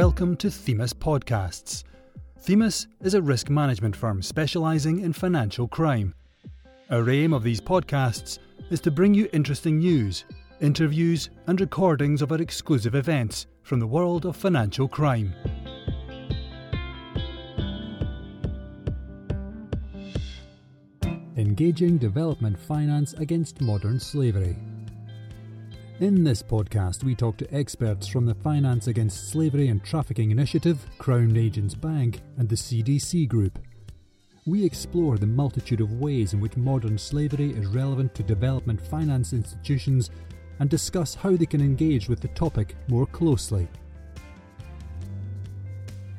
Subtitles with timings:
[0.00, 1.84] welcome to Themis Podcasts.
[2.38, 6.14] Themis is a risk management firm specialising in financial crime.
[6.90, 8.38] Our aim of these podcasts
[8.70, 10.24] is to bring you interesting news,
[10.58, 15.34] interviews, and recordings of our exclusive events from the world of financial crime.
[21.36, 24.56] Engaging development finance against modern slavery.
[26.00, 30.82] In this podcast, we talk to experts from the Finance Against Slavery and Trafficking Initiative,
[30.96, 33.58] Crown Agents Bank, and the CDC Group.
[34.46, 39.34] We explore the multitude of ways in which modern slavery is relevant to development finance
[39.34, 40.08] institutions
[40.58, 43.68] and discuss how they can engage with the topic more closely.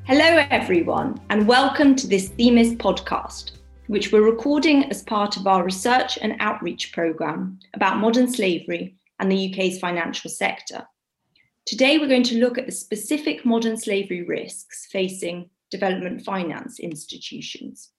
[0.03, 3.53] Hello, everyone, and welcome to this Themis podcast,
[3.87, 9.31] which we're recording as part of our research and outreach programme about modern slavery and
[9.31, 10.85] the UK's financial sector.
[11.67, 17.91] Today, we're going to look at the specific modern slavery risks facing development finance institutions.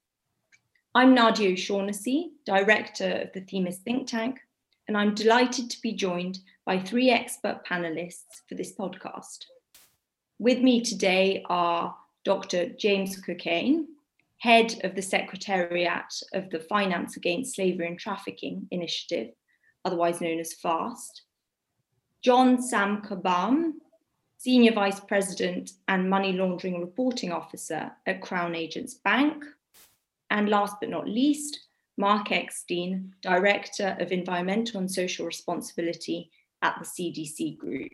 [0.93, 4.41] I'm Nadia O'Shaughnessy, Director of the Themis think tank,
[4.89, 9.45] and I'm delighted to be joined by three expert panelists for this podcast.
[10.39, 12.67] With me today are Dr.
[12.67, 13.85] James Cockayne,
[14.39, 19.29] Head of the Secretariat of the Finance Against Slavery and Trafficking Initiative
[19.85, 21.23] otherwise known as FAST,
[22.21, 23.73] John Sam Kubam,
[24.37, 29.45] Senior Vice President and Money Laundering Reporting Officer at Crown Agents Bank,
[30.29, 31.67] and last but not least,
[31.97, 37.91] Mark Eckstein, Director of Environmental and Social Responsibility at the CDC Group.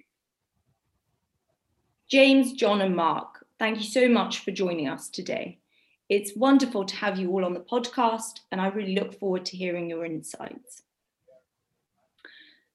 [2.10, 5.60] James, John, and Mark, thank you so much for joining us today.
[6.08, 9.58] It's wonderful to have you all on the podcast, and I really look forward to
[9.58, 10.82] hearing your insights.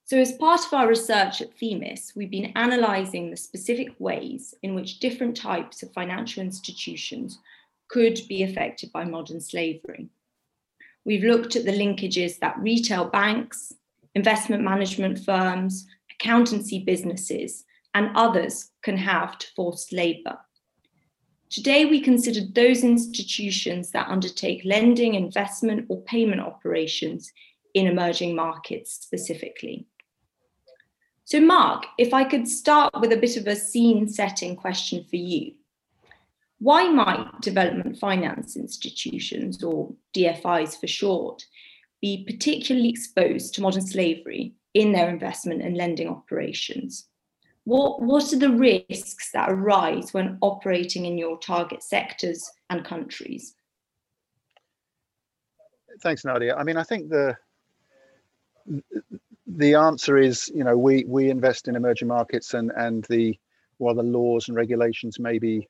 [0.07, 4.75] So, as part of our research at Themis, we've been analysing the specific ways in
[4.75, 7.39] which different types of financial institutions
[7.87, 10.09] could be affected by modern slavery.
[11.05, 13.73] We've looked at the linkages that retail banks,
[14.13, 20.37] investment management firms, accountancy businesses, and others can have to forced labour.
[21.49, 27.33] Today, we considered those institutions that undertake lending, investment, or payment operations
[27.73, 29.87] in emerging markets specifically.
[31.25, 35.15] So, Mark, if I could start with a bit of a scene setting question for
[35.15, 35.53] you.
[36.59, 41.43] Why might development finance institutions, or DFIs for short,
[41.99, 47.07] be particularly exposed to modern slavery in their investment and lending operations?
[47.63, 53.55] What, what are the risks that arise when operating in your target sectors and countries?
[56.01, 56.55] Thanks, Nadia.
[56.55, 57.35] I mean, I think the
[59.47, 63.37] the answer is, you know, we we invest in emerging markets, and and the
[63.77, 65.67] while the laws and regulations may be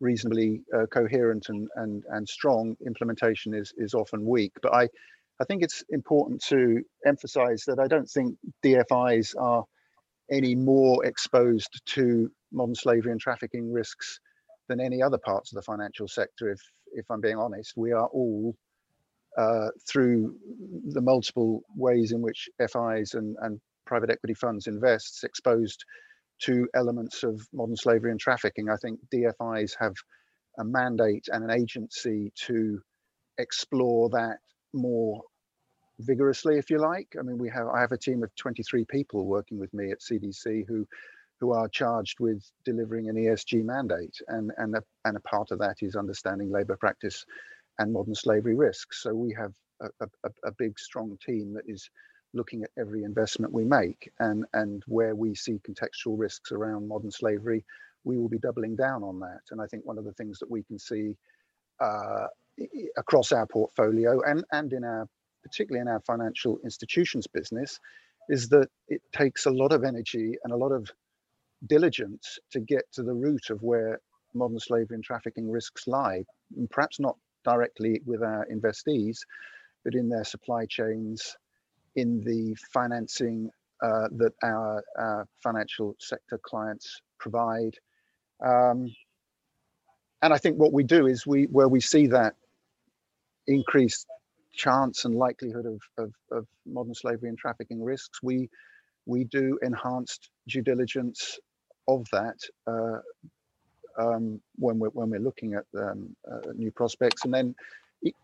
[0.00, 4.52] reasonably uh, coherent and and and strong, implementation is is often weak.
[4.62, 4.88] But I
[5.40, 9.64] I think it's important to emphasize that I don't think DFIs are
[10.30, 14.20] any more exposed to modern slavery and trafficking risks
[14.68, 16.50] than any other parts of the financial sector.
[16.50, 16.60] If
[16.92, 18.54] if I'm being honest, we are all
[19.36, 20.36] uh, through
[20.88, 25.84] the multiple ways in which FIs and, and private equity funds invests exposed
[26.40, 28.68] to elements of modern slavery and trafficking.
[28.68, 29.94] I think DFIs have
[30.58, 32.80] a mandate and an agency to
[33.38, 34.38] explore that
[34.72, 35.22] more
[36.00, 37.14] vigorously, if you like.
[37.18, 40.00] I mean, we have I have a team of 23 people working with me at
[40.00, 40.86] CDC who
[41.40, 45.58] who are charged with delivering an ESG mandate, and and a, and a part of
[45.60, 47.24] that is understanding labour practice
[47.78, 49.02] and modern slavery risks.
[49.02, 51.88] So we have a, a, a, big, strong team that is
[52.34, 57.10] looking at every investment we make and, and where we see contextual risks around modern
[57.10, 57.64] slavery,
[58.04, 59.40] we will be doubling down on that.
[59.50, 61.16] And I think one of the things that we can see
[61.80, 62.26] uh,
[62.96, 65.06] across our portfolio and, and in our,
[65.42, 67.78] particularly in our financial institutions business,
[68.28, 70.90] is that it takes a lot of energy and a lot of
[71.66, 74.00] diligence to get to the root of where
[74.34, 76.24] modern slavery and trafficking risks lie.
[76.56, 77.16] And perhaps not
[77.48, 79.18] directly with our investees,
[79.84, 81.36] but in their supply chains,
[81.96, 83.50] in the financing
[83.82, 87.74] uh, that our, our, financial sector clients provide.
[88.44, 88.92] Um,
[90.22, 92.34] and I think what we do is we where we see that
[93.46, 94.06] increased
[94.52, 98.50] chance and likelihood of, of, of modern slavery and trafficking risks, we
[99.06, 101.38] we do enhanced due diligence
[101.86, 102.98] of that uh,
[103.98, 107.54] um, when we're when we're looking at um, uh, new prospects, and then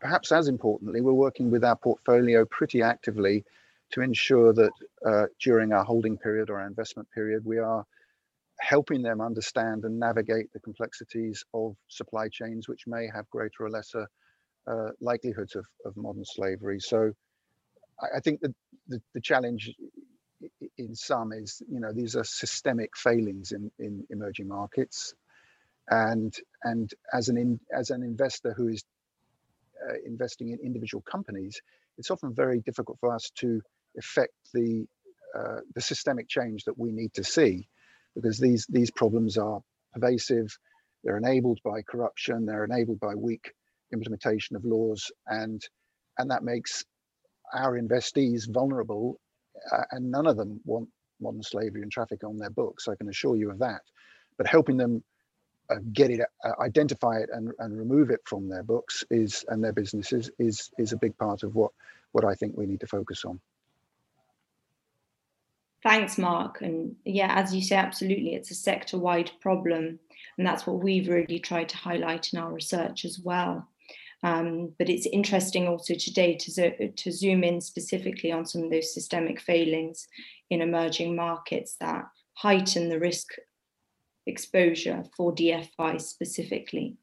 [0.00, 3.44] perhaps as importantly, we're working with our portfolio pretty actively
[3.90, 4.72] to ensure that
[5.06, 7.84] uh, during our holding period or our investment period, we are
[8.60, 13.70] helping them understand and navigate the complexities of supply chains, which may have greater or
[13.70, 14.06] lesser
[14.66, 16.80] uh, likelihoods of, of modern slavery.
[16.80, 17.12] So
[18.00, 18.54] I, I think that
[18.88, 19.72] the, the challenge
[20.78, 25.14] in some is, you know, these are systemic failings in, in emerging markets.
[25.88, 28.84] And, and as, an in, as an investor who is
[29.82, 31.60] uh, investing in individual companies,
[31.98, 33.60] it's often very difficult for us to
[33.98, 34.86] affect the,
[35.38, 37.68] uh, the systemic change that we need to see
[38.14, 39.60] because these, these problems are
[39.92, 40.56] pervasive,
[41.02, 43.52] they're enabled by corruption, they're enabled by weak
[43.92, 45.62] implementation of laws, and,
[46.18, 46.84] and that makes
[47.52, 49.20] our investees vulnerable,
[49.72, 50.88] uh, and none of them want
[51.20, 52.88] modern slavery and traffic on their books.
[52.88, 53.82] I can assure you of that.
[54.36, 55.04] But helping them
[55.92, 59.72] get it, uh, identify it, and, and remove it from their books is and their
[59.72, 61.72] businesses is is a big part of what
[62.12, 63.40] what I think we need to focus on.
[65.82, 66.62] Thanks, Mark.
[66.62, 69.98] And yeah, as you say, absolutely, it's a sector-wide problem,
[70.38, 73.68] and that's what we've really tried to highlight in our research as well.
[74.22, 78.70] Um, but it's interesting also today to, zo- to zoom in specifically on some of
[78.70, 80.08] those systemic failings
[80.48, 83.34] in emerging markets that heighten the risk
[84.26, 86.96] exposure for DFI specifically.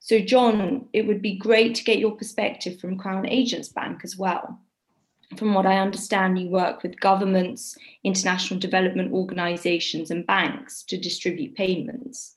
[0.00, 4.16] So, John, it would be great to get your perspective from Crown Agents Bank as
[4.16, 4.60] well.
[5.36, 11.56] From what I understand, you work with governments, international development organizations, and banks to distribute
[11.56, 12.36] payments.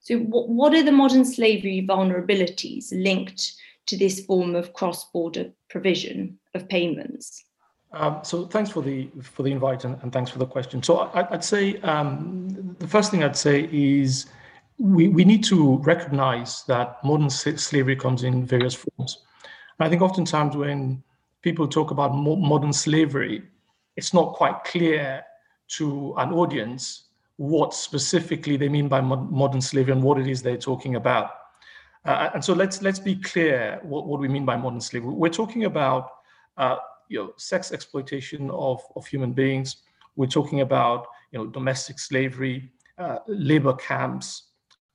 [0.00, 3.54] So, what, are the modern slavery vulnerabilities linked
[3.86, 7.44] to this form of cross-border provision of payments?
[7.92, 10.82] Um, so thanks for the for the invite and, and thanks for the question.
[10.82, 14.26] So I, would say um, the first thing I'd say is
[14.78, 19.24] we, we need to recognize that modern slavery comes in various forms.
[19.78, 21.02] And I think oftentimes when
[21.42, 23.42] people talk about modern slavery,
[23.96, 25.24] it's not quite clear
[25.68, 27.04] to an audience
[27.36, 31.30] what specifically they mean by modern slavery and what it is they're talking about.
[32.04, 35.10] Uh, and so let's let's be clear what, what we mean by modern slavery.
[35.10, 36.10] We're talking about
[36.56, 36.76] uh,
[37.08, 39.76] you know sex exploitation of, of human beings.
[40.16, 44.44] We're talking about you know domestic slavery, uh, labor camps.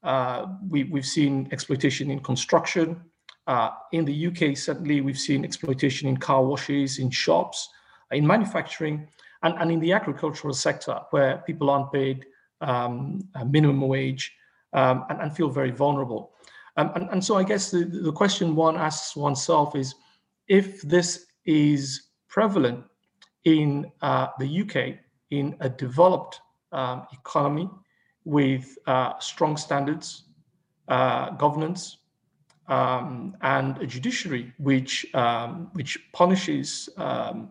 [0.04, 3.01] Uh, we, we've seen exploitation in construction.
[3.48, 7.69] Uh, in the UK, certainly we've seen exploitation in car washes, in shops,
[8.12, 9.07] in manufacturing,
[9.44, 12.25] and, and in the agricultural sector where people aren't paid
[12.62, 14.33] um, minimum wage,
[14.74, 16.31] um, and, and, feel very vulnerable.
[16.77, 19.95] Um, and, and, so I guess the, the question one asks oneself is
[20.48, 22.84] if this is prevalent
[23.45, 25.00] in uh, the UK,
[25.31, 26.42] in a developed
[26.72, 27.69] um, economy
[28.25, 30.25] with uh, strong standards,
[30.88, 31.98] uh, governance,
[32.68, 37.50] um, and a judiciary which um, which punishes um,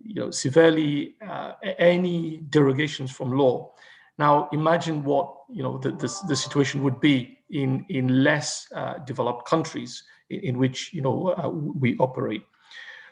[0.00, 3.70] you know severely uh, any derogations from law
[4.18, 8.98] now, imagine what you know the, the, the situation would be in in less uh,
[8.98, 12.42] developed countries in, in, which you know uh, we operate.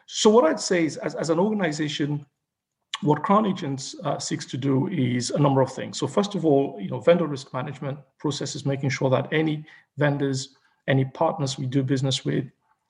[0.06, 2.24] So, what I'd say is, as, as an organization,
[3.02, 5.98] what Crown Agents uh, seeks to do is a number of things.
[5.98, 9.64] So, first of all, you know, vendor risk management processes, making sure that any
[9.98, 10.56] vendors,
[10.88, 12.44] any partners we do business with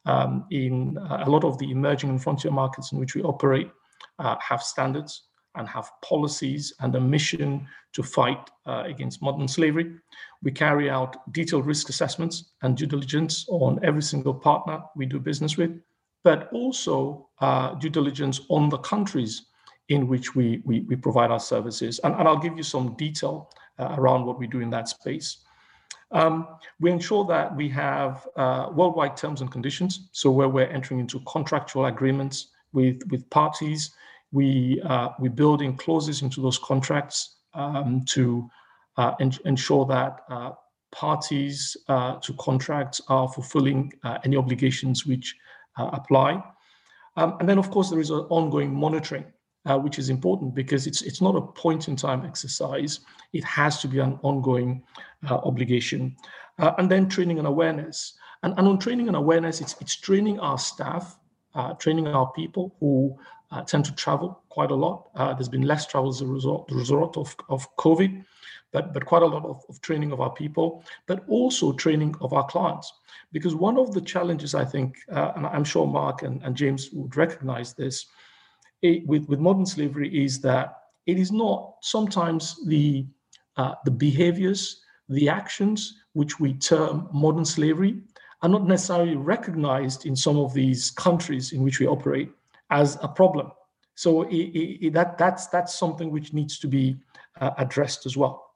[0.05, 3.71] um, in uh, a lot of the emerging and frontier markets in which we operate
[4.19, 5.23] uh, have standards
[5.57, 9.91] and have policies and a mission to fight uh, against modern slavery.
[10.43, 15.19] We carry out detailed risk assessments and due diligence on every single partner we do
[15.19, 15.81] business with,
[16.27, 19.43] but also uh, due diligence on the countries
[19.91, 22.01] in which we, we, we provide our services.
[22.03, 25.29] And, and, I'll give you some detail uh, around what we do in that space.
[26.11, 26.49] Um,
[26.81, 30.09] we ensure that we have uh, worldwide terms and conditions.
[30.11, 33.93] So where we're entering into contractual agreements with, with parties
[34.33, 38.51] we uh, we build in clauses into those contracts um, to
[38.97, 40.51] uh, en- ensure that uh,
[40.91, 43.93] parties to contracts are fulfilling
[44.25, 45.37] any obligations which
[45.79, 46.43] Uh, apply.
[47.17, 49.27] Um, and then, of course, there is an ongoing monitoring,
[49.67, 53.01] uh, which is important because it's it's not a point in time exercise.
[53.33, 54.83] It has to be an ongoing
[55.29, 56.17] uh, obligation.
[56.59, 58.15] and then training and awareness.
[58.43, 61.19] And, and on training and awareness, it's it's training our staff,
[61.79, 63.19] training our people who
[63.51, 65.11] uh, tend to travel quite a lot.
[65.15, 68.25] Uh, there's been less travel as a result, result of, of COVID,
[68.73, 72.33] but, but quite a lot of, of training of our people, but also training of
[72.33, 72.93] our clients.
[73.33, 76.91] Because one of the challenges, I think, uh, and I'm sure Mark and, and James
[76.93, 78.07] would recognize this,
[78.83, 83.07] it, with, with modern slavery is that it is not sometimes the,
[83.57, 88.01] uh, the behaviors, the actions which we term modern slavery
[88.43, 92.31] are not necessarily recognized in some of these countries in which we operate
[92.71, 93.51] as a problem.
[93.95, 96.97] So it, it, that that's that's something which needs to be
[97.41, 98.47] uh, addressed as well.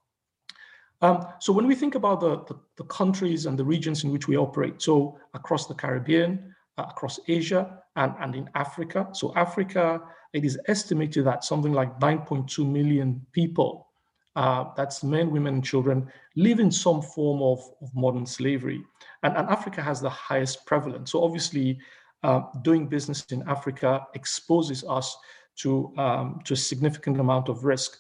[1.03, 4.29] Um, so when we think about the, the, the, countries and the regions in which
[4.29, 9.09] we operate, so across the Caribbean, uh, across Asia, and, and in Africa.
[9.13, 10.01] So Africa,
[10.33, 13.89] it is estimated that something like 9.2 million people,
[14.37, 18.83] uh, that's men, women, and children, live in some form of, of modern slavery.
[19.23, 21.13] And, and Africa has the highest prevalence.
[21.13, 21.81] So obviously,
[22.23, 25.17] uh, doing business in Africa exposes us
[25.57, 27.99] to, um, to a significant amount of risk.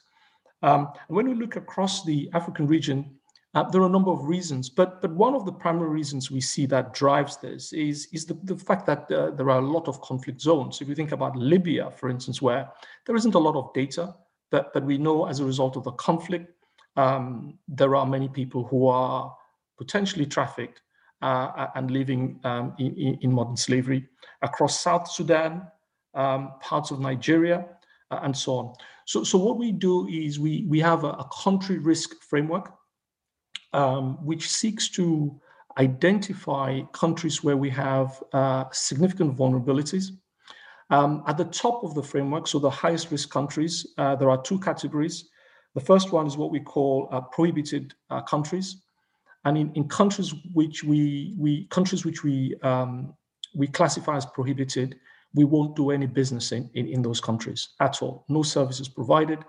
[0.62, 3.20] Um, when we look across the African region,
[3.54, 6.40] uh, there are a number of reasons, but but one of the primary reasons we
[6.40, 9.88] see that drives this is is the, the fact that uh, there are a lot
[9.88, 10.80] of conflict zones.
[10.80, 12.70] If you think about Libya, for instance, where
[13.06, 14.14] there isn't a lot of data,
[14.52, 16.52] but but we know as a result of the conflict,
[16.96, 19.34] um, there are many people who are
[19.78, 20.82] potentially trafficked
[21.22, 24.06] uh, and living um, in, in, modern slavery
[24.42, 25.62] across South Sudan,
[26.14, 27.66] um, parts of Nigeria,
[28.10, 28.74] uh, and so on.
[29.04, 32.72] So, so what we do is we, we have a, a country risk framework
[33.72, 35.38] um, which seeks to
[35.78, 40.10] identify countries where we have uh, significant vulnerabilities.
[40.90, 44.42] Um, at the top of the framework, so the highest risk countries, uh, there are
[44.42, 45.28] two categories.
[45.74, 48.82] The first one is what we call uh, prohibited uh, countries,
[49.44, 53.14] and in, in countries which we we countries which we um,
[53.54, 54.96] we classify as prohibited,
[55.34, 58.24] we won't do any business in, in, in those countries at all.
[58.28, 59.44] No services provided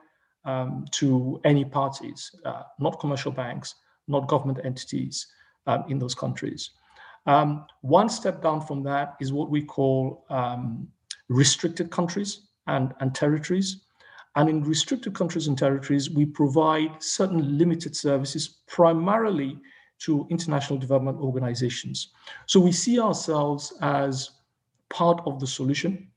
[0.46, 3.76] um, to any parties, uh, not commercial banks,
[4.08, 5.28] not government entities
[5.68, 6.72] um, in those countries.
[7.28, 10.88] Um, one step down from that is what we call um,
[11.30, 13.82] restricted countries and, and territories.
[14.36, 19.60] And in restricted countries and territories, we provide certain limited services primarily
[20.06, 22.10] to international development organizations.
[22.48, 24.32] So we see ourselves as
[24.90, 26.08] part of the solution.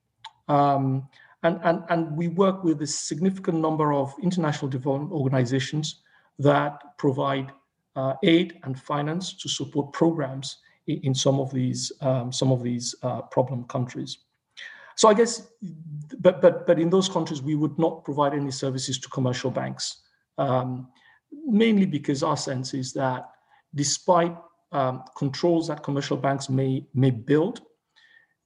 [0.49, 1.09] Um,
[1.43, 6.00] and, and, and we work with a significant number of international development organizations
[6.38, 7.53] that provide
[7.97, 12.62] uh, aid and finance to support programs in, in some of these um, some of
[12.62, 14.19] these uh, problem countries.
[14.97, 15.49] So I guess,
[16.19, 20.03] but but but in those countries we would not provide any services to commercial banks,
[20.38, 20.88] um,
[21.47, 23.31] mainly because our sense is that
[23.75, 24.37] despite
[24.73, 27.62] um, controls that commercial banks may may build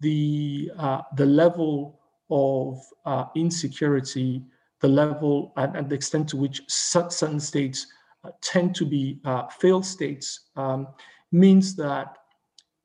[0.00, 4.42] the uh, the level of uh, insecurity,
[4.80, 7.86] the level and, and, the extent to which certain states
[8.24, 10.88] uh, tend to be uh, failed states um,
[11.32, 12.18] means that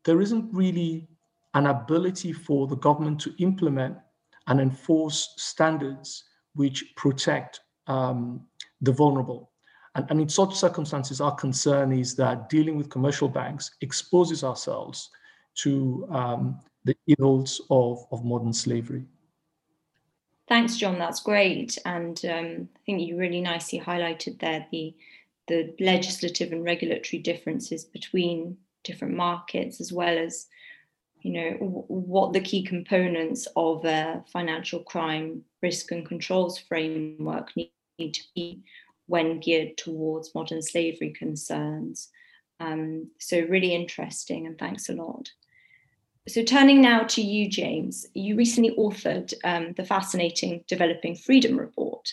[0.05, 1.07] there isn't really
[1.53, 3.97] an ability for the government to implement
[4.47, 6.23] and enforce standards
[6.55, 8.41] which protect um,
[8.81, 9.51] the vulnerable.
[9.95, 15.09] And, and in such circumstances, our concern is that dealing with commercial banks exposes ourselves
[15.55, 19.05] to um, the ills of, of modern slavery.
[20.47, 21.00] Thanks, John.
[21.00, 21.77] That's great.
[21.85, 24.93] And um, I think you really nicely highlighted there the,
[25.47, 30.47] the legislative and regulatory differences between different markets, as well as
[31.21, 31.51] you know
[31.88, 37.71] what the key components of a financial crime risk and controls framework need
[38.13, 38.62] to be
[39.07, 42.10] when geared towards modern slavery concerns.
[42.60, 45.29] Um, so really interesting, and thanks a lot.
[46.27, 52.10] So, turning now to you, James, you recently authored um, the fascinating Developing Freedom Report,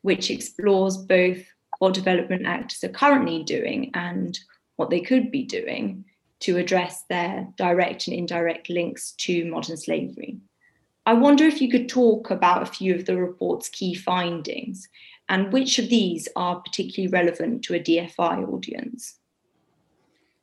[0.00, 1.44] which explores both
[1.78, 4.38] what development actors are currently doing and
[4.76, 6.06] what they could be doing
[6.40, 10.38] to address their direct and indirect links to modern slavery.
[11.04, 14.88] I wonder if you could talk about a few of the report's key findings
[15.30, 19.14] and which of these are particularly relevant to a DFI audience.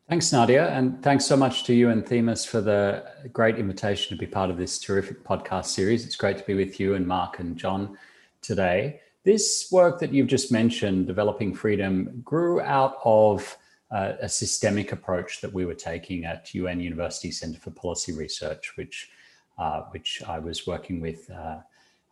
[0.07, 0.69] Thanks, Nadia.
[0.69, 3.03] And thanks so much to you and Themis for the
[3.33, 6.05] great invitation to be part of this terrific podcast series.
[6.05, 7.97] It's great to be with you and Mark and John
[8.41, 9.01] today.
[9.25, 13.57] This work that you've just mentioned, Developing Freedom, grew out of
[13.91, 18.77] uh, a systemic approach that we were taking at UN University Center for Policy Research,
[18.77, 19.09] which,
[19.57, 21.57] uh, which I was working with uh,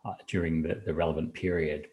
[0.04, 1.88] uh during the, the relevant period.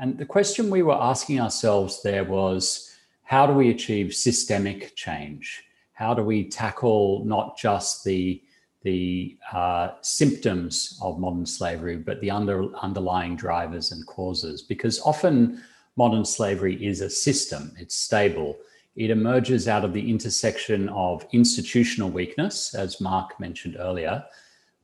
[0.00, 5.64] And the question we were asking ourselves there was, how do we achieve systemic change?
[5.92, 8.42] How do we tackle not just the
[8.84, 14.62] the uh, symptoms of modern slavery, but the under, underlying drivers and causes?
[14.62, 15.60] Because often
[15.96, 18.56] modern slavery is a system; it's stable.
[18.94, 24.24] It emerges out of the intersection of institutional weakness, as Mark mentioned earlier,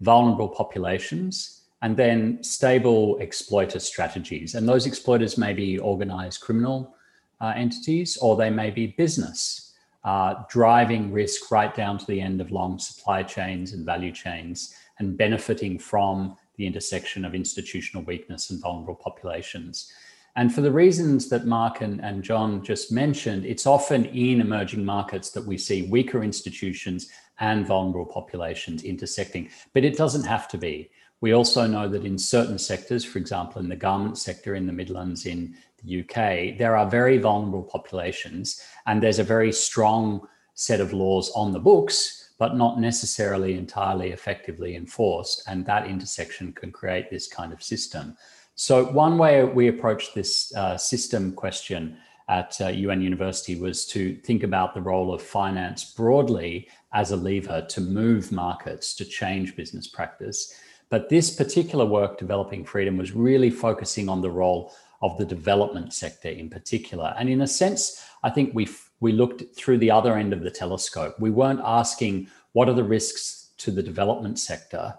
[0.01, 4.55] vulnerable populations, and then stable exploiter strategies.
[4.55, 6.95] And those exploiters may be organized criminal
[7.41, 12.41] uh, entities, or they may be business, uh, driving risk right down to the end
[12.41, 18.51] of long supply chains and value chains and benefiting from the intersection of institutional weakness
[18.51, 19.93] and vulnerable populations.
[20.37, 24.85] And for the reasons that Mark and, and John just mentioned, it's often in emerging
[24.85, 27.09] markets that we see weaker institutions
[27.41, 30.91] and vulnerable populations intersecting, but it doesn't have to be.
[31.25, 34.75] We also know that in certain sectors, for example, in the garment sector in the
[34.75, 40.83] Midlands in the UK, there are very vulnerable populations, and there's a very strong set
[40.83, 45.43] of laws on the books, but not necessarily entirely effectively enforced.
[45.47, 48.19] And that intersection can create this kind of system.
[48.55, 51.97] So, one way we approached this uh, system question
[52.29, 57.17] at uh, UN University was to think about the role of finance broadly as a
[57.17, 60.61] lever to move markets, to change business practice.
[60.95, 64.73] But this particular work, Developing Freedom, was really focusing on the role
[65.03, 67.13] of the development sector in particular.
[67.19, 68.69] And in a sense, I think we
[69.01, 71.19] we looked through the other end of the telescope.
[71.19, 74.95] We weren't asking what are the risks to the development sector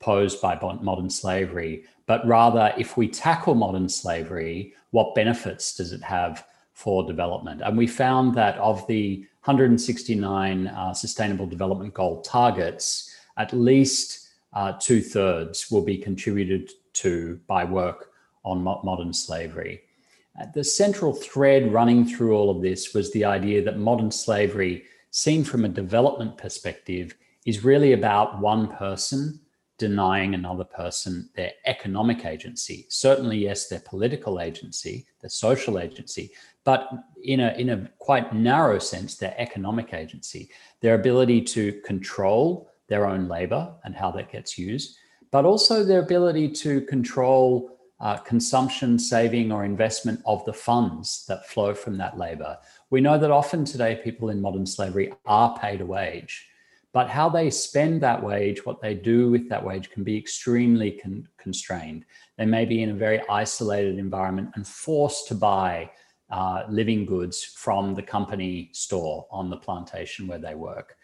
[0.00, 6.02] posed by modern slavery, but rather if we tackle modern slavery, what benefits does it
[6.02, 7.62] have for development?
[7.64, 14.72] And we found that of the 169 uh, Sustainable Development Goal targets, at least uh,
[14.80, 18.10] two thirds will be contributed to by work
[18.44, 19.82] on mo- modern slavery.
[20.40, 24.84] Uh, the central thread running through all of this was the idea that modern slavery,
[25.10, 27.14] seen from a development perspective,
[27.44, 29.40] is really about one person
[29.78, 32.84] denying another person their economic agency.
[32.88, 36.32] Certainly, yes, their political agency, their social agency,
[36.64, 36.90] but
[37.22, 40.50] in a, in a quite narrow sense, their economic agency,
[40.80, 44.96] their ability to control their own labor and how that gets used,
[45.30, 51.46] but also their ability to control uh, consumption, saving, or investment of the funds that
[51.48, 52.56] flow from that labor.
[52.90, 56.46] We know that often today people in modern slavery are paid a wage,
[56.92, 60.92] but how they spend that wage, what they do with that wage, can be extremely
[60.92, 62.04] con- constrained.
[62.36, 65.90] They may be in a very isolated environment and forced to buy
[66.30, 70.96] uh, living goods from the company store on the plantation where they work.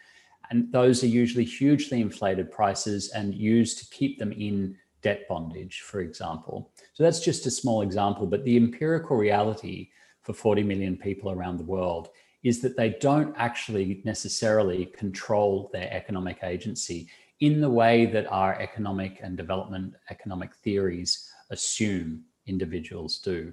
[0.49, 5.81] And those are usually hugely inflated prices and used to keep them in debt bondage,
[5.81, 6.71] for example.
[6.93, 9.89] So that's just a small example, but the empirical reality
[10.21, 12.09] for 40 million people around the world
[12.43, 18.59] is that they don't actually necessarily control their economic agency in the way that our
[18.59, 23.51] economic and development economic theories assume individuals do.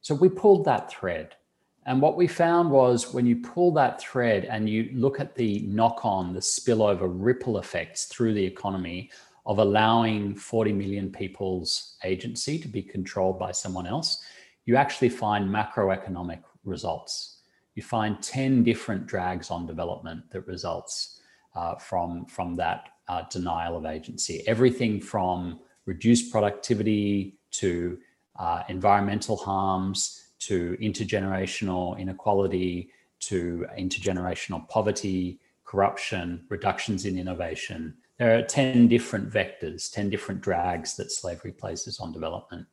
[0.00, 1.36] So we pulled that thread.
[1.86, 5.60] And what we found was when you pull that thread and you look at the
[5.60, 9.10] knock on, the spillover ripple effects through the economy
[9.46, 14.22] of allowing 40 million people's agency to be controlled by someone else,
[14.64, 17.42] you actually find macroeconomic results.
[17.74, 21.20] You find 10 different drags on development that results
[21.54, 24.42] uh, from, from that uh, denial of agency.
[24.46, 27.98] Everything from reduced productivity to
[28.38, 38.42] uh, environmental harms to intergenerational inequality to intergenerational poverty, corruption, reductions in innovation, there are
[38.42, 42.66] 10 different vectors, 10 different drags that slavery places on development.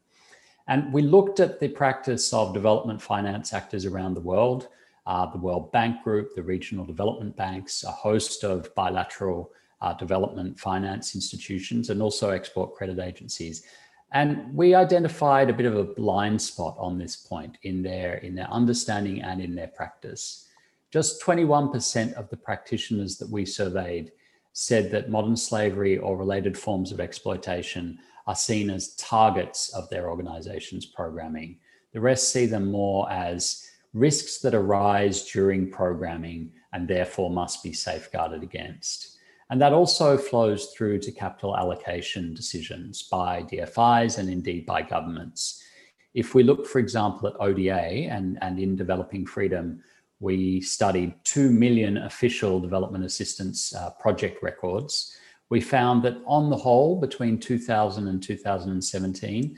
[0.67, 4.67] And we looked at the practice of development finance actors around the world,
[5.07, 10.59] uh, the World Bank Group, the regional development banks, a host of bilateral uh, development
[10.59, 13.63] finance institutions, and also export credit agencies.
[14.13, 18.35] And we identified a bit of a blind spot on this point in their, in
[18.35, 20.47] their understanding and in their practice.
[20.91, 24.11] Just 21% of the practitioners that we surveyed
[24.53, 27.97] said that modern slavery or related forms of exploitation
[28.27, 31.57] are seen as targets of their organization's programming.
[31.93, 37.73] The rest see them more as risks that arise during programming and therefore must be
[37.73, 39.17] safeguarded against.
[39.51, 45.61] And that also flows through to capital allocation decisions by DFIs and indeed by governments.
[46.13, 49.83] If we look, for example, at ODA and, and in developing freedom,
[50.21, 55.17] we studied 2 million official development assistance uh, project records.
[55.49, 59.57] We found that on the whole, between 2000 and 2017,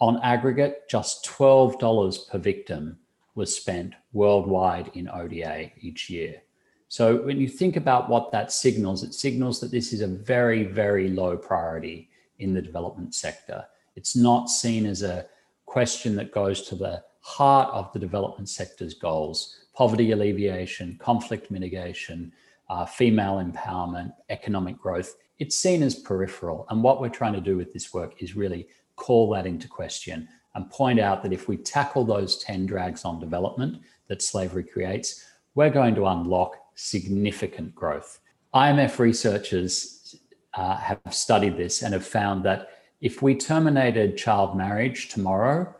[0.00, 2.98] on aggregate, just $12 per victim
[3.34, 6.40] was spent worldwide in ODA each year.
[6.88, 10.64] So when you think about what that signals, it signals that this is a very,
[10.64, 13.64] very low priority in the development sector.
[13.94, 15.26] It's not seen as a
[15.66, 22.32] question that goes to the heart of the development sector's goals, poverty alleviation, conflict mitigation,
[22.70, 26.66] uh, female empowerment, economic growth, it's seen as peripheral.
[26.70, 30.28] And what we're trying to do with this work is really call that into question
[30.54, 35.24] and point out that if we tackle those 10 drags on development that slavery creates,
[35.54, 38.20] we're going to unlock significant growth.
[38.54, 40.16] IMF researchers
[40.54, 42.68] uh, have studied this and have found that
[43.00, 45.74] if we terminated child marriage tomorrow,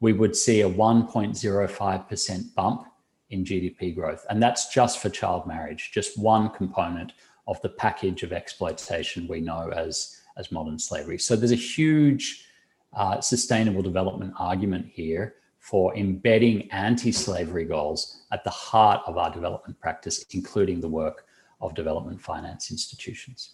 [0.00, 2.86] we would see a 1.05% bump
[3.28, 4.24] in GDP growth.
[4.30, 7.12] And that's just for child marriage, just one component
[7.46, 11.18] of the package of exploitation we know as, as modern slavery.
[11.18, 12.46] So there's a huge
[12.94, 15.34] uh, sustainable development argument here
[15.68, 21.26] for embedding anti slavery goals at the heart of our development practice, including the work
[21.60, 23.50] of development finance institutions.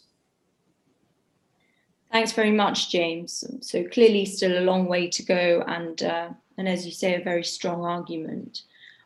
[2.12, 3.42] Thanks very much, James.
[3.62, 7.24] So clearly, still a long way to go, and uh, and as you say, a
[7.24, 8.62] very strong argument.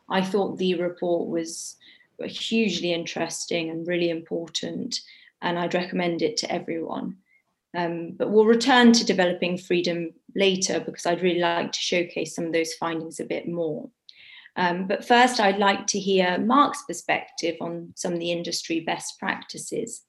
[0.07, 1.77] I thought the report was
[2.19, 5.01] hugely interesting and really important,
[5.41, 7.17] and I'd recommend it to everyone.
[7.77, 12.45] Um, but we'll return to developing freedom later because I'd really like to showcase some
[12.45, 13.89] of those findings a bit more.
[14.55, 19.19] Um, but first, I'd like to hear Mark's perspective on some of the industry best
[19.19, 20.03] practices,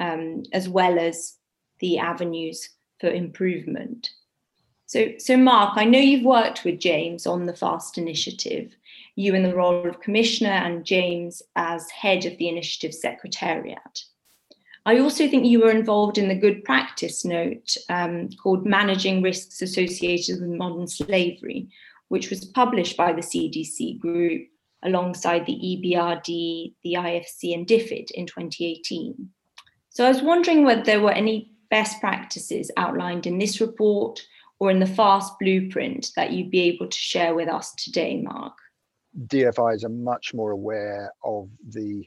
[0.00, 1.36] um, as well as
[1.80, 2.70] the avenues
[3.00, 4.10] for improvement.
[4.86, 8.74] So, so Mark, I know you've worked with James on the FAST initiative,
[9.16, 14.04] you in the role of commissioner and James as head of the initiative secretariat.
[14.84, 19.62] I also think you were involved in the good practice note um, called Managing Risks
[19.62, 21.68] Associated with Modern Slavery,
[22.08, 24.42] which was published by the CDC group
[24.82, 29.30] alongside the EBRD, the IFC, and DFID in 2018.
[29.90, 34.20] So I was wondering whether there were any best practices outlined in this report
[34.58, 38.54] or in the FAST blueprint that you'd be able to share with us today, Mark?
[39.26, 42.04] DFIs are much more aware of the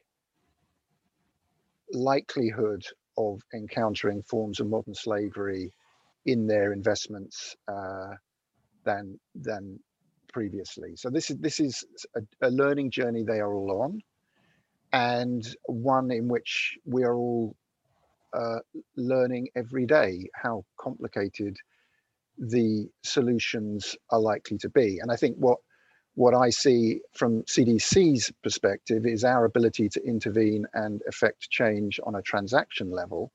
[1.94, 2.84] likelihood
[3.18, 5.72] of encountering forms of modern slavery
[6.26, 8.14] in their investments uh,
[8.84, 9.80] than than
[10.32, 10.96] previously.
[10.96, 14.02] So this is this is a, a, learning journey they are all on,
[14.92, 17.56] and one in which we are all
[18.34, 18.60] uh,
[18.98, 21.56] learning every day how complicated
[22.38, 25.00] the solutions are likely to be.
[25.02, 25.60] And I think what
[26.16, 32.16] what I see from CDC's perspective is our ability to intervene and affect change on
[32.16, 33.32] a transaction level,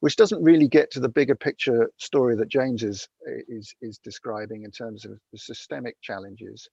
[0.00, 3.08] which doesn't really get to the bigger picture story that James is
[3.48, 6.68] is, is describing in terms of the systemic challenges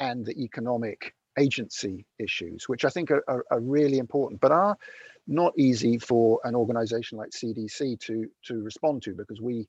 [0.00, 4.76] and the economic agency issues, which I think are, are, are really important, but are
[5.26, 9.66] not easy for an organization like CDC to to respond to because we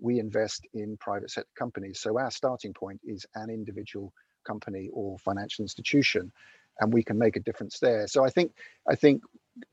[0.00, 2.00] we invest in private sector companies.
[2.00, 4.12] So our starting point is an individual
[4.44, 6.32] company or financial institution,
[6.80, 8.06] and we can make a difference there.
[8.06, 8.52] So I think
[8.88, 9.22] I think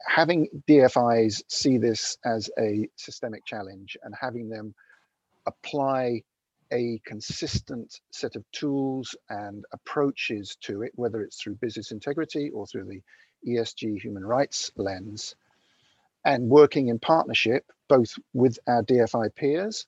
[0.05, 4.73] having DFIs see this as a systemic challenge and having them
[5.45, 6.23] apply
[6.71, 12.67] a consistent set of tools and approaches to it, whether it's through business integrity or
[12.67, 13.01] through the
[13.47, 15.35] ESG human rights lens,
[16.25, 19.85] and working in partnership both with our DFI peers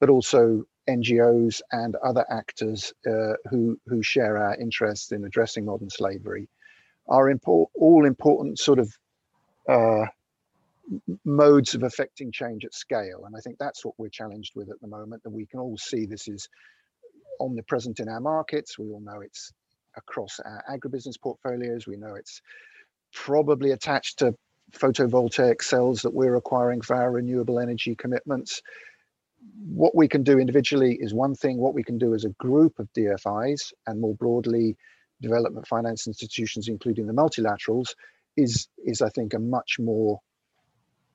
[0.00, 5.90] but also NGOs and other actors uh, who, who share our interest in addressing modern
[5.90, 6.48] slavery
[7.08, 7.32] are
[7.74, 8.92] all important sort of
[9.68, 10.06] uh,
[11.24, 13.24] modes of affecting change at scale.
[13.26, 15.22] And I think that's what we're challenged with at the moment.
[15.24, 16.48] And we can all see this is
[17.40, 18.78] omnipresent in our markets.
[18.78, 19.52] We all know it's
[19.96, 21.86] across our agribusiness portfolios.
[21.86, 22.42] We know it's
[23.12, 24.34] probably attached to
[24.72, 28.62] photovoltaic cells that we're acquiring for our renewable energy commitments
[29.40, 31.58] what we can do individually is one thing.
[31.58, 34.76] What we can do as a group of DFIs and more broadly,
[35.22, 37.94] development finance institutions, including the multilaterals,
[38.36, 40.20] is is I think a much more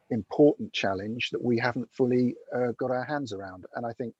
[0.09, 3.65] important challenge that we haven't fully uh, got our hands around.
[3.75, 4.13] And I think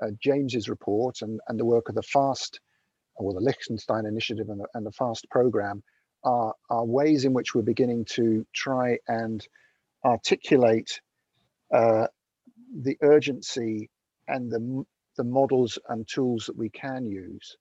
[0.00, 2.60] uh, James's report and, and the work of the FAST,
[3.16, 5.82] or the Liechtenstein Initiative and the, and the FAST program,
[6.24, 9.46] are are ways in which we're beginning to try and
[10.04, 11.00] articulate
[11.72, 12.06] uh,
[12.82, 13.90] the urgency
[14.28, 14.84] and the
[15.16, 17.56] the models and tools that we can use.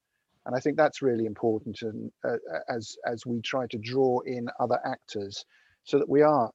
[0.46, 4.48] And i think that's really important and uh, as as we try to draw in
[4.60, 5.46] other actors
[5.84, 6.52] so that we are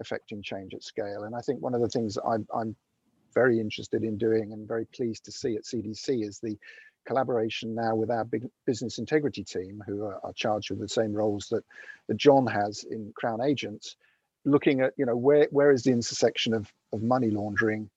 [0.00, 1.24] affecting change at scale.
[1.24, 2.76] And i think one of the things i'm, I'm
[3.34, 6.56] very interested in doing and very pleased to see at cdc is the
[7.06, 11.12] collaboration now with our big business integrity team who are, are charged with the same
[11.12, 11.64] roles that,
[12.08, 13.96] that john has in crown agents
[14.44, 17.88] looking at you know where where is the intersection of of money laundering,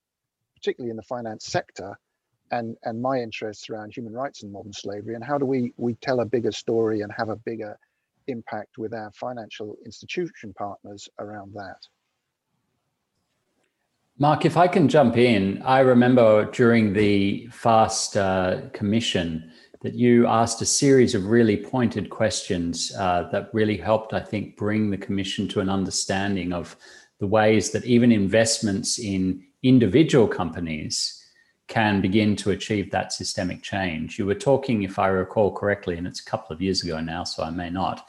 [0.54, 1.98] particularly in the finance sector,
[2.52, 5.94] and and my interests around human rights and modern slavery, and how do we we
[5.94, 7.76] tell a bigger story and have a bigger
[8.26, 11.80] impact with our financial institution partners around that.
[14.18, 20.26] Mark, if I can jump in, I remember during the FAST uh, commission that you
[20.26, 24.98] asked a series of really pointed questions uh, that really helped, I think, bring the
[24.98, 26.76] Commission to an understanding of
[27.20, 31.24] the ways that even investments in individual companies
[31.68, 34.18] can begin to achieve that systemic change.
[34.18, 37.22] You were talking, if I recall correctly, and it's a couple of years ago now,
[37.22, 38.08] so I may not,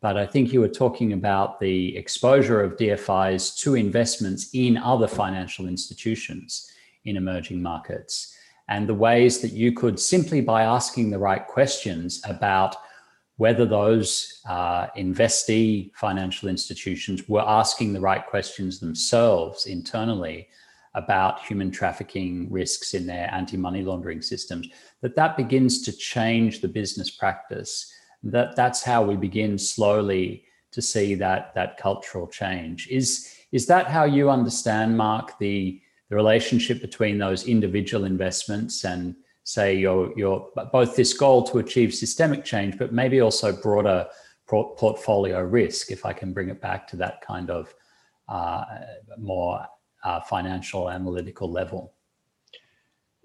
[0.00, 5.06] but I think you were talking about the exposure of DFIs to investments in other
[5.06, 6.70] financial institutions
[7.04, 8.36] in emerging markets
[8.68, 12.76] and the ways that you could simply by asking the right questions about
[13.36, 20.48] whether those uh, investee financial institutions were asking the right questions themselves internally
[20.94, 24.66] about human trafficking risks in their anti-money laundering systems
[25.02, 27.92] that that begins to change the business practice.
[28.22, 32.88] That that's how we begin slowly to see that that cultural change.
[32.88, 39.16] Is is that how you understand mark the the relationship between those individual investments and
[39.46, 44.06] say your your both this goal to achieve systemic change but maybe also broader
[44.46, 47.74] portfolio risk if i can bring it back to that kind of
[48.28, 48.64] uh,
[49.18, 49.66] more
[50.04, 51.92] uh, financial analytical level.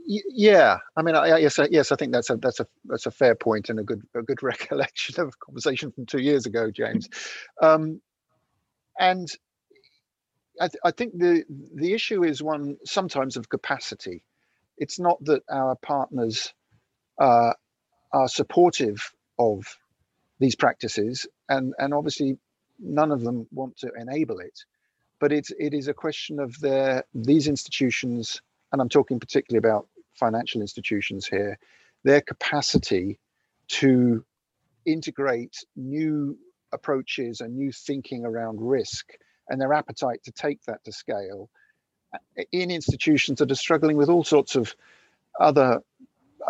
[0.04, 3.36] Yeah, I mean, I, yes, yes, I think that's a that's a that's a fair
[3.36, 7.08] point and a good a good recollection of conversation from two years ago, James.
[7.62, 8.02] Um,
[9.00, 9.32] and
[10.60, 14.24] I, th- I think the the issue is one sometimes of capacity.
[14.82, 16.54] It's not that our partners
[17.20, 17.54] uh,
[18.14, 19.66] are supportive of
[20.40, 22.38] these practices, and and obviously
[22.80, 24.60] none of them want to enable it
[25.22, 28.42] but it's it is a question of their these institutions,
[28.74, 31.60] and I'm talking particularly about financial institutions here,
[32.04, 33.20] their capacity
[33.70, 34.26] to
[34.86, 36.38] integrate new
[36.74, 39.06] approaches and new thinking around risk
[39.48, 41.50] and their appetite to take that to scale
[42.52, 44.76] in institutions that are struggling with all sorts of
[45.40, 45.82] other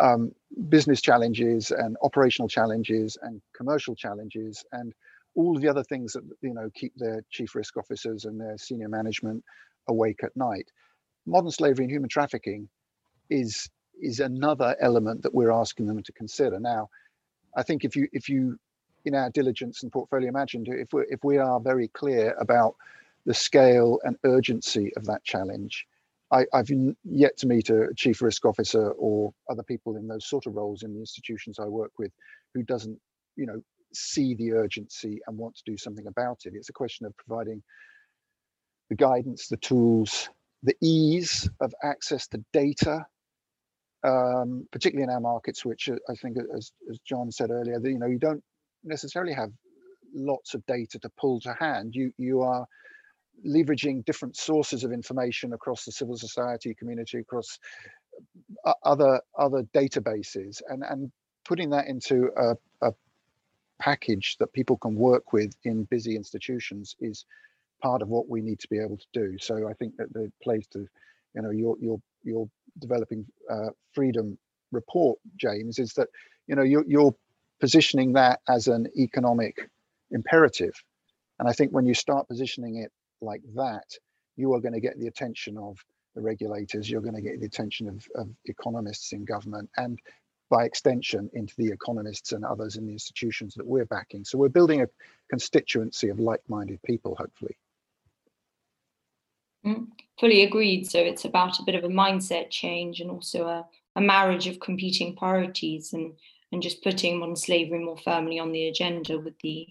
[0.00, 0.32] um,
[0.68, 4.94] business challenges and operational challenges and commercial challenges and
[5.34, 8.88] all the other things that you know keep their chief risk officers and their senior
[8.88, 9.44] management
[9.88, 10.70] awake at night.
[11.26, 12.68] Modern slavery and human trafficking
[13.30, 13.68] is
[14.00, 16.58] is another element that we're asking them to consider.
[16.58, 16.88] Now,
[17.56, 18.58] I think if you if you
[19.04, 22.76] in our diligence and portfolio imagined if we if we are very clear about
[23.26, 25.86] the scale and urgency of that challenge,
[26.32, 26.68] I, have
[27.04, 30.82] yet to meet a chief risk officer or other people in those sort of roles
[30.82, 32.10] in the institutions I work with
[32.54, 32.98] who doesn't,
[33.36, 33.60] you know,
[33.92, 36.54] see the urgency and want to do something about it.
[36.54, 37.62] It's a question of providing
[38.88, 40.30] the guidance, the tools,
[40.62, 43.04] the ease of access to data,
[44.04, 47.90] um, particularly in our markets, which uh, I think, as, as John said earlier, that,
[47.90, 48.42] you know, you don't
[48.84, 49.50] necessarily have
[50.14, 51.94] lots of data to pull to hand.
[51.94, 52.66] You you are
[53.46, 57.58] leveraging different sources of information across the civil society community, across
[58.64, 61.12] uh, other other databases, and and
[61.44, 62.54] putting that into a,
[62.86, 62.92] a
[63.80, 67.24] package that people can work with in busy institutions is
[67.82, 69.36] part of what we need to be able to do.
[69.40, 70.86] So I think that the place to,
[71.34, 74.38] you know, your your your developing uh, freedom
[74.72, 76.08] report, James, is that
[76.46, 77.14] you know you're, you're
[77.60, 79.70] positioning that as an economic
[80.10, 80.74] imperative,
[81.38, 82.92] and I think when you start positioning it
[83.22, 83.86] like that,
[84.36, 85.78] you are going to get the attention of
[86.14, 86.90] the regulators.
[86.90, 89.98] You're going to get the attention of, of economists in government, and
[90.50, 94.24] by extension into the economists and others in the institutions that we're backing.
[94.24, 94.88] So we're building a
[95.30, 97.56] constituency of like-minded people, hopefully.
[99.64, 99.86] Mm,
[100.20, 100.90] fully agreed.
[100.90, 104.60] So it's about a bit of a mindset change and also a, a marriage of
[104.60, 106.12] competing priorities and
[106.52, 109.66] and just putting modern slavery more firmly on the agenda with the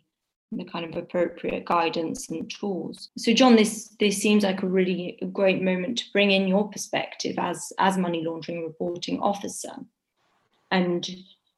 [0.52, 3.10] the kind of appropriate guidance and tools.
[3.18, 7.36] So John, this this seems like a really great moment to bring in your perspective
[7.38, 9.74] as as money laundering reporting officer
[10.72, 11.08] and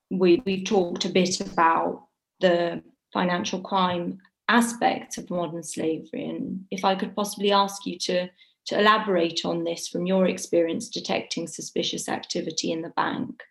[0.10, 2.08] we, we've talked a bit about
[2.42, 4.18] the financial crime
[4.50, 6.26] aspects of modern slavery.
[6.26, 8.30] And if I could possibly ask you to,
[8.66, 13.42] to elaborate on this from your experience detecting suspicious activity in the bank.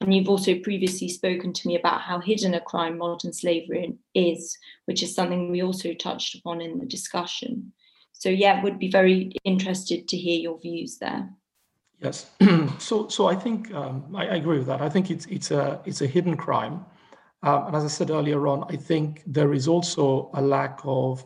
[0.00, 4.56] And you've also previously spoken to me about how hidden a crime modern slavery is,
[4.84, 7.72] which is something we also touched upon in the discussion.
[8.12, 11.28] So, yeah, would be very interested to hear your views there.
[12.00, 12.30] Yes.
[12.78, 14.80] so so I think um, I, I, agree with that.
[14.80, 16.84] I think it's it's a it's a hidden crime,
[17.42, 21.24] um, and as I said earlier on, I think there is also a lack of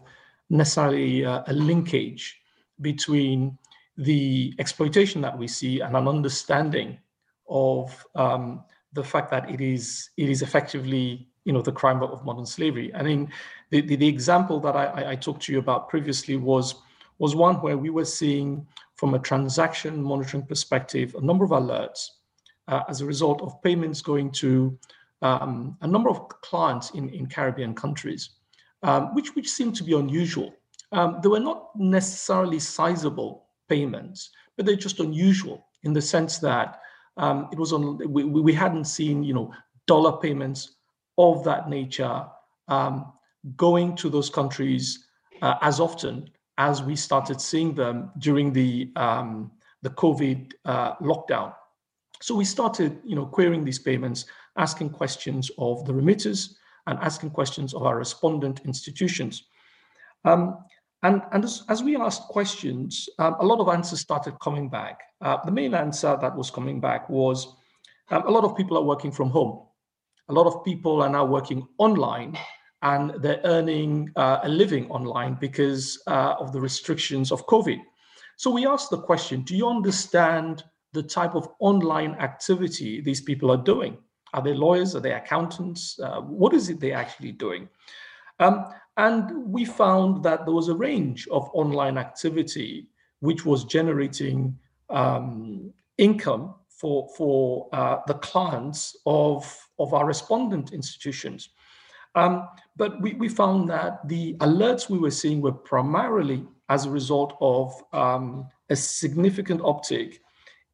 [0.49, 2.41] necessarily uh, a linkage
[2.81, 3.59] between
[3.99, 6.99] the exploitation that we see and an understanding
[7.49, 12.25] of um, the fact that it is it is effectively you know the crime of
[12.25, 12.95] modern slavery.
[12.95, 13.31] I mean,
[13.71, 16.75] the the, the example that I, I talked to you about previously was
[17.19, 22.09] was one where we were seeing from a transaction monitoring perspective, a number of alerts
[22.69, 24.79] uh, as a result of payments going to
[25.23, 28.31] um, a number of clients in, in Caribbean countries,
[28.83, 30.53] um, which, which seemed to be unusual.
[30.93, 36.81] um, they were not necessarily sizable payments, but they're just unusual in the sense that
[37.17, 39.53] um, it was on we, we hadn't seen you know
[39.87, 40.77] dollar payments
[41.19, 42.25] of that nature
[42.69, 43.13] um,
[43.57, 45.07] going to those countries
[45.43, 49.51] uh, as often as we started seeing them during the um,
[49.83, 51.53] the COVID uh, lockdown.
[52.21, 56.55] So we started, you know, querying these payments, asking questions of the remitters
[56.87, 59.45] and asking questions of our respondent institutions.
[60.25, 60.59] Um,
[61.03, 65.01] and, and as, as, we asked questions, um, a lot of answers started coming back.
[65.21, 67.57] Uh, the main answer that was coming back was
[68.11, 69.67] um, a lot of people are working from home.
[70.29, 72.39] A lot of people are now working online
[72.83, 77.81] and they're earning uh, a living online because uh, of the restrictions of COVID.
[78.37, 83.51] So we asked the question Do you understand the type of online activity these people
[83.51, 83.99] are doing?
[84.35, 84.95] Are they lawyers?
[84.95, 85.99] Are they accountants?
[85.99, 87.69] Uh, what is it they're actually doing?
[88.39, 88.67] Um,
[88.97, 92.89] and we found that there was a range of online activity
[93.21, 94.59] which was generating
[94.91, 101.51] um, income for, for uh, the clients of, of our respondent institutions.
[102.15, 106.91] Um, but we, we found that the alerts we were seeing were primarily as a
[106.91, 110.19] result of um, a significant uptick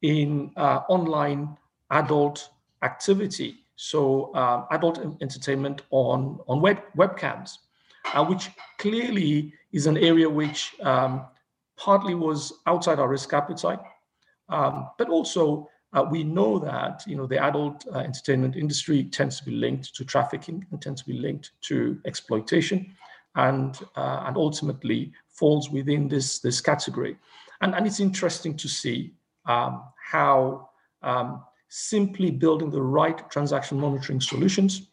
[0.01, 1.57] in uh, online
[1.91, 2.49] adult
[2.83, 3.65] activity.
[3.81, 7.59] So uh, adult entertainment on, on web, webcams,
[8.13, 11.25] uh, which clearly is an area which um,
[11.77, 13.79] partly was outside our risk appetite,
[14.49, 19.39] um, but also uh, we know that you know the adult uh, entertainment industry tends
[19.39, 22.93] to be linked to trafficking and tends to be linked to exploitation,
[23.35, 27.15] and uh, and ultimately falls within this this category.
[27.61, 29.13] And and it's interesting to see
[29.45, 30.69] um, how
[31.01, 34.89] um, simply building the right transaction monitoring solutions,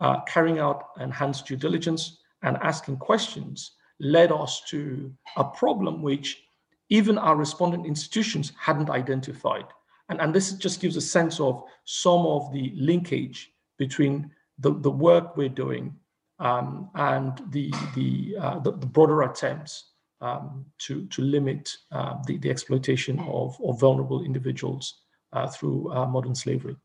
[0.00, 6.42] uh, carrying out enhanced due diligence, and asking questions led us to a problem which
[6.90, 9.64] even our respondent institutions hadn't identified.
[10.08, 14.90] And, and this just gives a sense of some of the linkage between the, the
[14.90, 15.94] work we're doing
[16.38, 22.36] um, and the, the, uh, the, the, broader attempts um, to, to limit uh, the,
[22.38, 25.01] the exploitation of, of vulnerable individuals
[25.48, 26.76] through uh, modern slavery.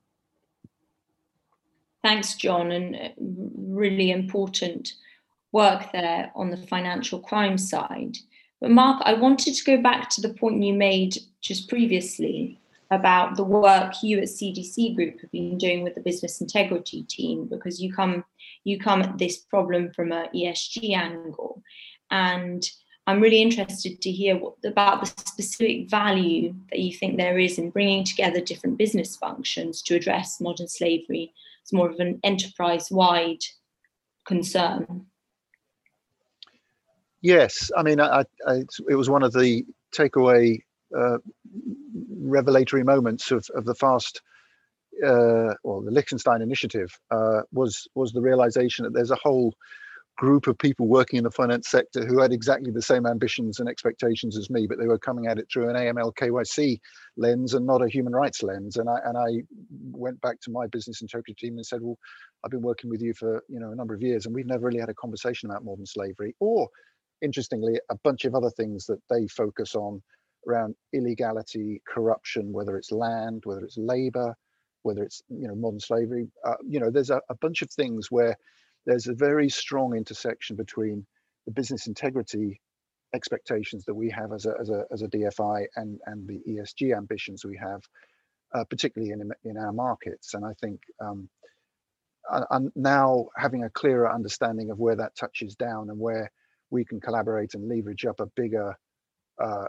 [2.04, 4.94] Thanks, John, and uh, really important
[5.52, 8.18] work there on the financial crime side.
[8.62, 12.60] But Mark, I wanted to go back to the point you made just previously
[12.92, 17.46] about the work you at CDC Group have been doing with the business integrity team
[17.46, 18.24] because you come
[18.64, 21.62] you come at this problem from an ESG angle,
[22.12, 22.70] and
[23.08, 27.58] I'm really interested to hear what, about the specific value that you think there is
[27.58, 31.34] in bringing together different business functions to address modern slavery
[31.66, 33.40] as more of an enterprise-wide
[34.26, 35.06] concern.
[37.22, 39.66] Yes, I mean, I, I, it was one of the
[39.96, 40.60] takeaway
[40.96, 41.18] uh,
[42.12, 44.22] revelatory moments of, of the fast
[45.06, 49.54] uh, or the Liechtenstein initiative uh, was was the realization that there's a whole
[50.18, 53.70] group of people working in the finance sector who had exactly the same ambitions and
[53.70, 56.80] expectations as me, but they were coming at it through an AML KYC
[57.18, 58.78] lens and not a human rights lens.
[58.78, 59.44] And I and I
[59.92, 61.98] went back to my business integrity team and said, well,
[62.44, 64.66] I've been working with you for you know a number of years, and we've never
[64.68, 66.68] really had a conversation about modern slavery or
[67.22, 70.02] interestingly a bunch of other things that they focus on
[70.48, 74.36] around illegality, corruption, whether it's land, whether it's labor,
[74.84, 76.28] whether it's you know modern slavery.
[76.46, 78.36] Uh, you know, there's a, a bunch of things where
[78.88, 81.06] there's a very strong intersection between
[81.46, 82.60] the business integrity
[83.14, 86.96] expectations that we have as a as a as a DFI and and the ESG
[86.98, 87.82] ambitions we have,
[88.56, 90.34] uh, particularly in in our markets.
[90.34, 91.30] And I think um,
[92.50, 96.32] I'm now having a clearer understanding of where that touches down and where
[96.70, 98.76] we can collaborate and leverage up a bigger
[99.42, 99.66] uh,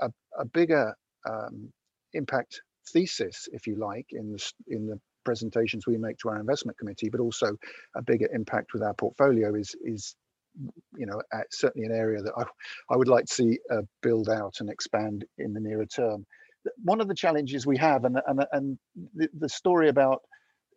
[0.00, 0.94] a, a bigger
[1.28, 1.72] um,
[2.14, 2.60] impact
[2.92, 7.08] thesis, if you like, in the, in the presentations we make to our investment committee,
[7.08, 7.56] but also
[7.96, 10.14] a bigger impact with our portfolio is is
[10.96, 12.44] you know certainly an area that I,
[12.92, 16.26] I would like to see uh, build out and expand in the nearer term.
[16.82, 18.78] One of the challenges we have, and and and
[19.14, 20.22] the, the story about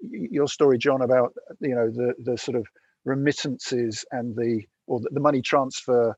[0.02, 2.66] your story, John, about you know the the sort of
[3.06, 6.16] remittances and the or the, the money transfer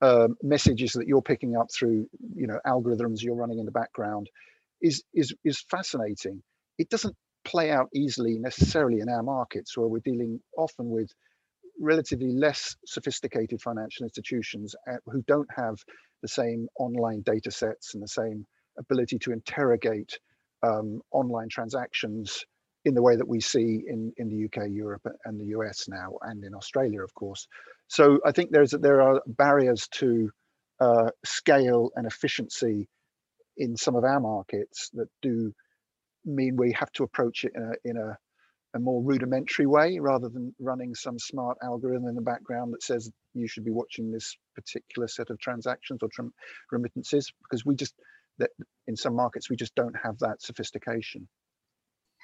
[0.00, 4.28] um, messages that you're picking up through you know algorithms you're running in the background
[4.80, 6.42] is is is fascinating
[6.78, 11.10] it doesn't play out easily necessarily in our markets where we're dealing often with
[11.80, 15.76] relatively less sophisticated financial institutions uh, who don't have
[16.22, 18.44] the same online data sets and the same
[18.78, 20.18] ability to interrogate
[20.62, 22.44] um, online transactions
[22.84, 26.12] in the way that we see in, in the UK, Europe, and the US now,
[26.22, 27.46] and in Australia, of course.
[27.88, 30.30] So I think there's there are barriers to
[30.80, 32.88] uh, scale and efficiency
[33.56, 35.52] in some of our markets that do
[36.24, 38.18] mean we have to approach it in a, in a,
[38.74, 43.10] a more rudimentary way rather than running some smart algorithm in the background that says
[43.34, 46.08] you should be watching this particular set of transactions or
[46.70, 47.94] remittances because we just
[48.38, 48.50] that
[48.86, 51.26] in some markets we just don't have that sophistication.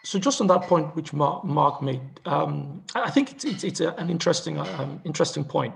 [0.05, 3.80] So just on that point, which Mark, Mark made, um, I think it's, it's, it's
[3.80, 5.74] a, an interesting um, interesting point.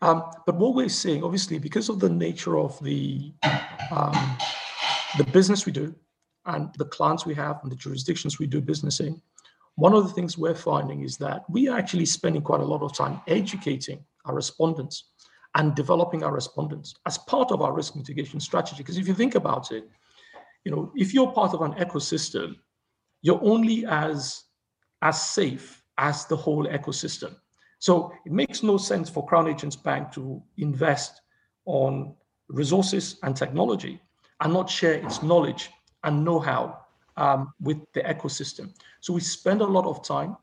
[0.00, 3.32] Um, but what we're seeing, obviously, because of the nature of the
[3.90, 4.38] um,
[5.18, 5.94] the business we do
[6.48, 9.20] and the clients we have and the jurisdictions we do business in,
[9.76, 12.82] one of the things we're finding is that we are actually spending quite a lot
[12.82, 15.10] of time educating our respondents
[15.54, 18.78] and developing our respondents as part of our risk mitigation strategy.
[18.78, 19.88] Because if you think about it,
[20.64, 22.56] you know, if you're part of an ecosystem
[23.22, 24.44] you're only as
[25.02, 27.36] as safe as the whole ecosystem.
[27.78, 31.20] So it makes no sense for Crown Agents Bank to invest
[31.64, 32.14] on
[32.48, 34.00] resources and technology
[34.40, 35.70] and not share its knowledge
[36.04, 36.78] and know-how
[37.16, 38.72] um, with the ecosystem.
[39.00, 40.36] So we spend a lot of time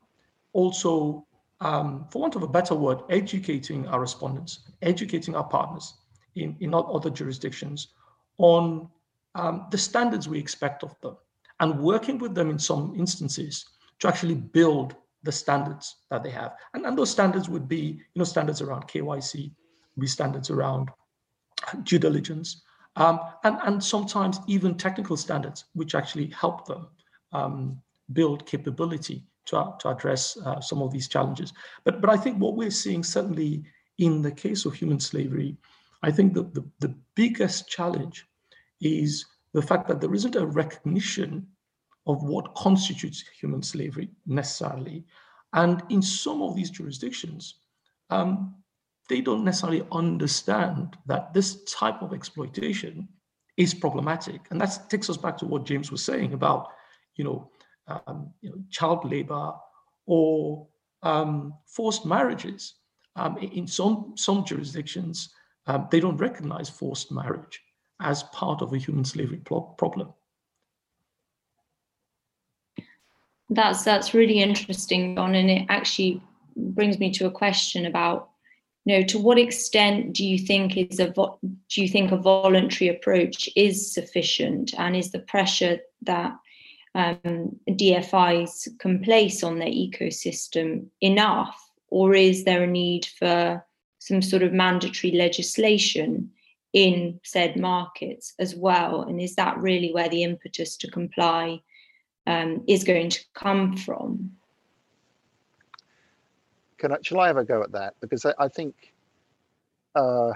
[0.53, 1.25] also,
[1.61, 5.95] um, for want of a better word, educating our respondents, educating our partners
[6.35, 7.89] in, in other jurisdictions
[8.37, 8.89] on
[9.35, 11.15] um, the standards we expect of them
[11.59, 13.65] and working with them in some instances
[13.99, 16.55] to actually build the standards that they have.
[16.73, 19.51] And, and those standards would be, you know, standards around KYC,
[19.97, 20.89] be standards around
[21.83, 22.63] due diligence,
[22.95, 26.87] um, and, and sometimes even technical standards, which actually help them
[27.33, 27.81] um,
[28.13, 31.53] build capability to, to address uh, some of these challenges.
[31.83, 33.63] But, but I think what we're seeing certainly
[33.97, 35.57] in the case of human slavery,
[36.03, 38.27] I think that the, the biggest challenge
[38.81, 41.47] is the fact that there isn't a recognition
[42.07, 45.03] of what constitutes human slavery necessarily.
[45.53, 47.55] And in some of these jurisdictions,
[48.09, 48.55] um,
[49.09, 53.07] they don't necessarily understand that this type of exploitation
[53.57, 54.41] is problematic.
[54.49, 56.69] And that takes us back to what James was saying about,
[57.15, 57.49] you know,
[57.87, 59.53] um, you know child labor
[60.05, 60.67] or
[61.03, 62.75] um, forced marriages.
[63.15, 65.29] Um, in some, some jurisdictions,
[65.67, 67.61] um, they don't recognize forced marriage
[68.01, 69.41] as part of a human slavery
[69.77, 70.13] problem.
[73.49, 76.21] That's that's really interesting, John, and it actually
[76.55, 78.29] brings me to a question about,
[78.85, 82.17] you know, to what extent do you think is a vo- do you think a
[82.17, 86.35] voluntary approach is sufficient, and is the pressure that
[86.93, 91.59] um, DFIs can place on their ecosystem enough,
[91.89, 93.65] or is there a need for
[93.97, 96.31] some sort of mandatory legislation
[96.71, 99.01] in said markets as well?
[99.01, 101.61] And is that really where the impetus to comply
[102.27, 104.31] um, is going to come from?
[106.79, 107.93] Can I, shall I have a go at that?
[108.01, 108.75] Because I, I think
[109.95, 110.33] uh,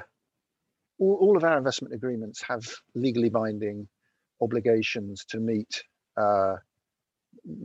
[1.00, 2.66] all, all, of our investment agreements have
[2.96, 3.88] legally binding
[4.42, 5.84] obligations to meet,
[6.18, 6.56] uh,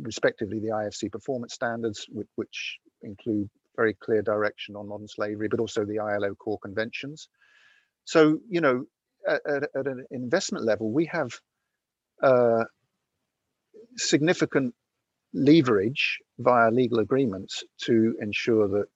[0.02, 5.60] respectively, the IFC performance standards, which, which include very clear direction on modern slavery, but
[5.60, 7.28] also the ILO core conventions.
[8.04, 8.84] So, you know,
[9.26, 11.32] at, at, an investment level, we have
[12.22, 12.64] uh,
[13.96, 14.74] significant
[15.34, 18.86] leverage via legal agreements to ensure that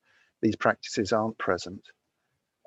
[0.41, 1.83] these practices aren't present.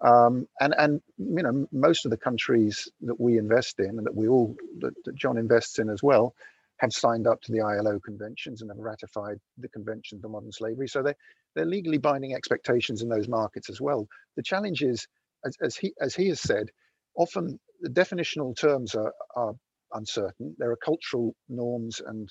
[0.03, 4.15] Um, and and you know most of the countries that we invest in and that
[4.15, 6.34] we all that, that, John invests in as well
[6.78, 10.88] have signed up to the ILO conventions and have ratified the Convention for Modern Slavery.
[10.88, 11.13] So they
[11.55, 14.07] they're legally binding expectations in those markets as well.
[14.36, 15.07] The challenge is
[15.45, 16.69] as, as he as he has said,
[17.15, 19.53] often the definitional terms are, are
[19.93, 20.55] uncertain.
[20.57, 22.28] There are cultural norms and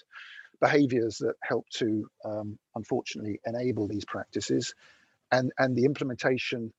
[0.60, 4.74] behaviors that help to um, unfortunately enable these practices.
[5.32, 6.72] And and the implementation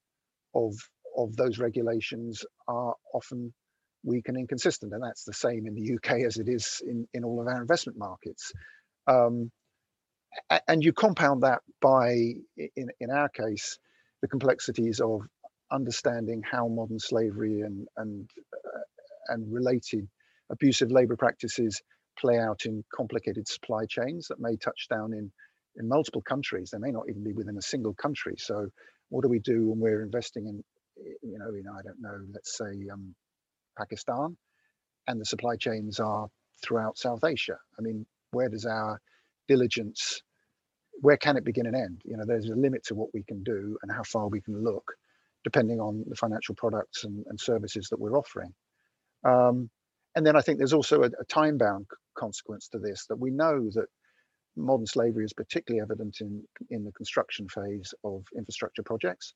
[0.55, 0.73] of
[1.17, 3.53] of those regulations are often
[4.03, 7.23] weak and inconsistent and that's the same in the UK as it is in in
[7.23, 8.51] all of our investment markets.
[9.07, 9.51] Um,
[10.67, 12.11] and you compound that by
[12.75, 13.77] in in our case
[14.21, 15.21] the complexities of
[15.71, 18.79] understanding how modern slavery and and uh,
[19.29, 20.07] and related
[20.49, 21.81] abusive labor practices
[22.19, 25.31] play out in complicated supply chains that may touch down in
[25.77, 26.69] in multiple countries.
[26.71, 28.35] They may not even be within a single country.
[28.37, 28.67] So,
[29.09, 30.63] what do we do when we're investing in,
[31.21, 33.15] you know, in I don't know, let's say um,
[33.77, 34.37] Pakistan,
[35.07, 36.27] and the supply chains are
[36.61, 37.57] throughout South Asia?
[37.77, 38.99] I mean, where does our
[39.47, 40.21] diligence,
[41.01, 42.01] where can it begin and end?
[42.05, 44.63] You know, there's a limit to what we can do and how far we can
[44.63, 44.93] look
[45.43, 48.53] depending on the financial products and, and services that we're offering.
[49.23, 49.69] Um,
[50.15, 53.31] and then I think there's also a, a time bound consequence to this that we
[53.31, 53.87] know that
[54.57, 59.33] modern slavery is particularly evident in, in the construction phase of infrastructure projects.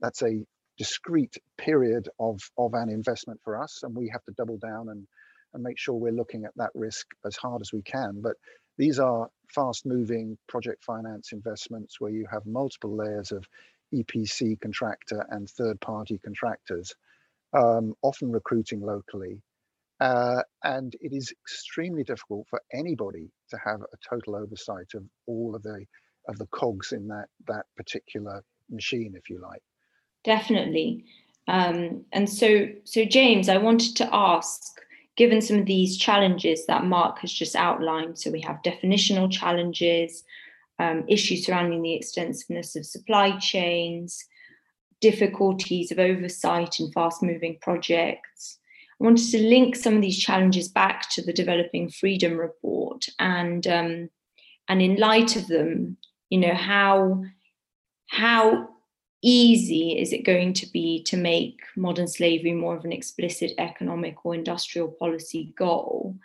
[0.00, 0.44] that's a
[0.78, 5.06] discrete period of of an investment for us, and we have to double down and
[5.54, 8.20] and make sure we're looking at that risk as hard as we can.
[8.22, 8.36] But
[8.78, 13.46] these are fast moving project finance investments where you have multiple layers of
[13.94, 16.94] EPC contractor and third party contractors,
[17.54, 19.42] um, often recruiting locally.
[20.00, 25.54] Uh, and it is extremely difficult for anybody to have a total oversight of all
[25.54, 25.84] of the
[26.28, 29.62] of the cogs in that that particular machine, if you like.
[30.24, 31.04] Definitely.
[31.48, 34.60] Um, and so, so James, I wanted to ask,
[35.16, 40.24] given some of these challenges that Mark has just outlined, so we have definitional challenges,
[40.78, 44.24] um, issues surrounding the extensiveness of supply chains,
[45.00, 48.58] difficulties of oversight in fast moving projects.
[49.00, 53.66] I wanted to link some of these challenges back to the Developing Freedom Report and
[53.66, 54.10] um,
[54.68, 55.96] and in light of them,
[56.30, 57.22] you know how
[58.08, 58.68] how
[59.22, 64.24] easy is it going to be to make modern slavery more of an explicit economic
[64.24, 66.16] or industrial policy goal?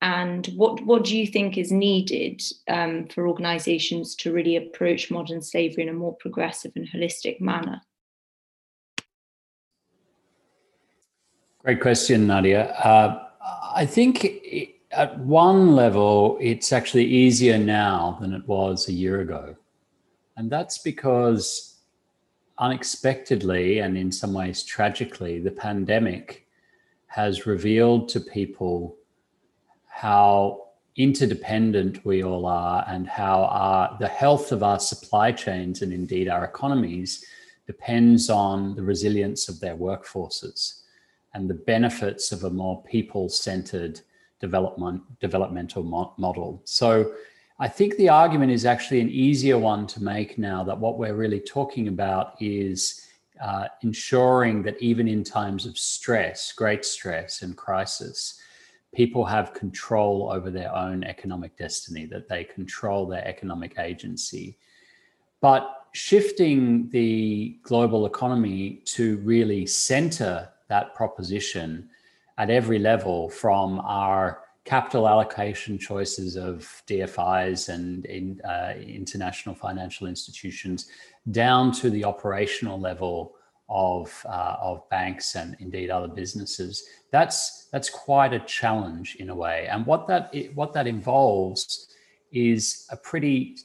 [0.00, 5.40] And what, what do you think is needed um, for organizations to really approach modern
[5.40, 7.80] slavery in a more progressive and holistic manner?
[11.64, 12.72] Great question, Nadia.
[12.72, 13.26] Uh,
[13.74, 19.56] I think at one level, it's actually easier now than it was a year ago.
[20.36, 21.78] And that's because
[22.58, 26.46] unexpectedly and in some ways tragically, the pandemic
[27.06, 28.96] has revealed to people
[29.86, 35.94] how interdependent we all are and how our, the health of our supply chains and
[35.94, 37.24] indeed our economies
[37.66, 40.82] depends on the resilience of their workforces
[41.34, 44.00] and the benefits of a more people-centered
[44.40, 46.60] development developmental mo- model.
[46.64, 47.12] So
[47.58, 51.14] I think the argument is actually an easier one to make now that what we're
[51.14, 53.06] really talking about is
[53.40, 58.40] uh, ensuring that even in times of stress, great stress and crisis,
[58.94, 64.56] people have control over their own economic destiny, that they control their economic agency.
[65.40, 71.88] But shifting the global economy to really center that proposition
[72.38, 80.06] at every level from our capital allocation choices of DFIs and in, uh, international financial
[80.06, 80.88] institutions
[81.30, 83.34] down to the operational level
[83.68, 86.86] of, uh, of banks and indeed other businesses.
[87.10, 89.68] That's, that's quite a challenge in a way.
[89.70, 91.88] And what that, what that involves
[92.32, 93.56] is a pretty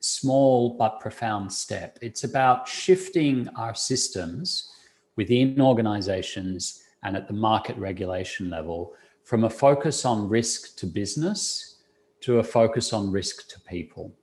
[0.00, 1.98] small but profound step.
[2.02, 4.70] It's about shifting our systems
[5.16, 8.94] within organizations and at the market regulation level
[9.24, 11.76] from a focus on risk to business
[12.20, 14.14] to a focus on risk to people.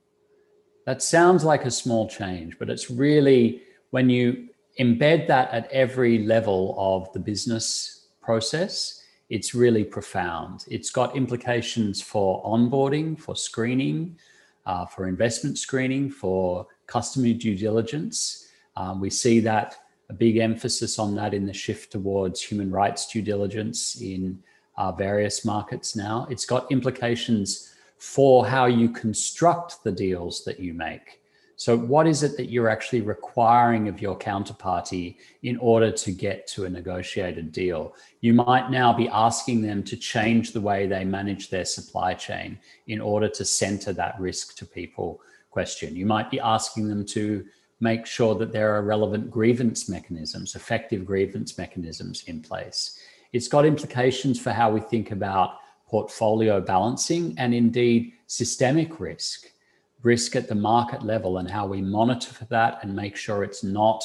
[0.86, 6.24] That sounds like a small change, but it's really when you embed that at every
[6.24, 10.64] level of the business process, it's really profound.
[10.68, 14.16] It's got implications for onboarding, for screening,
[14.66, 18.48] uh, for investment screening, for customer due diligence.
[18.76, 19.76] Um, we see that
[20.10, 24.42] a big emphasis on that in the shift towards human rights due diligence in
[24.76, 26.26] uh, various markets now.
[26.30, 31.20] It's got implications for how you construct the deals that you make.
[31.56, 36.46] So, what is it that you're actually requiring of your counterparty in order to get
[36.48, 37.96] to a negotiated deal?
[38.20, 42.60] You might now be asking them to change the way they manage their supply chain
[42.86, 45.96] in order to center that risk to people question.
[45.96, 47.44] You might be asking them to
[47.80, 52.98] make sure that there are relevant grievance mechanisms, effective grievance mechanisms in place.
[53.32, 59.46] It's got implications for how we think about portfolio balancing and indeed systemic risk,
[60.02, 63.64] risk at the market level, and how we monitor for that and make sure it's
[63.64, 64.04] not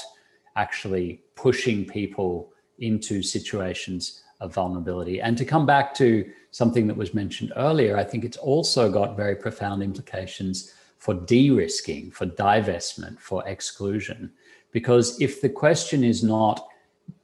[0.55, 5.21] actually pushing people into situations of vulnerability.
[5.21, 9.17] And to come back to something that was mentioned earlier, I think it's also got
[9.17, 10.74] very profound implications
[11.04, 14.32] for de risking, for divestment, for exclusion.
[14.72, 16.66] Because if the question is not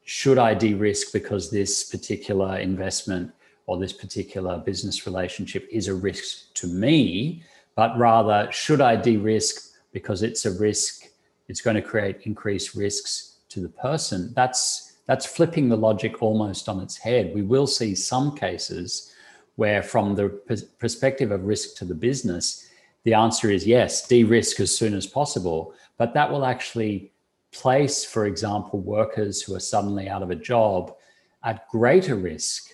[0.04, 3.32] should I de risk because this particular investment
[3.68, 7.42] or this particular business relationship is a risk to me,
[7.76, 11.06] but rather should I de risk because it's a risk,
[11.48, 14.34] it's going to create increased risks to the person.
[14.36, 17.34] That's that's flipping the logic almost on its head.
[17.34, 19.14] We will see some cases
[19.56, 20.28] where, from the
[20.80, 22.69] perspective of risk to the business,
[23.04, 25.74] the answer is yes, de risk as soon as possible.
[25.98, 27.12] But that will actually
[27.52, 30.96] place, for example, workers who are suddenly out of a job
[31.44, 32.74] at greater risk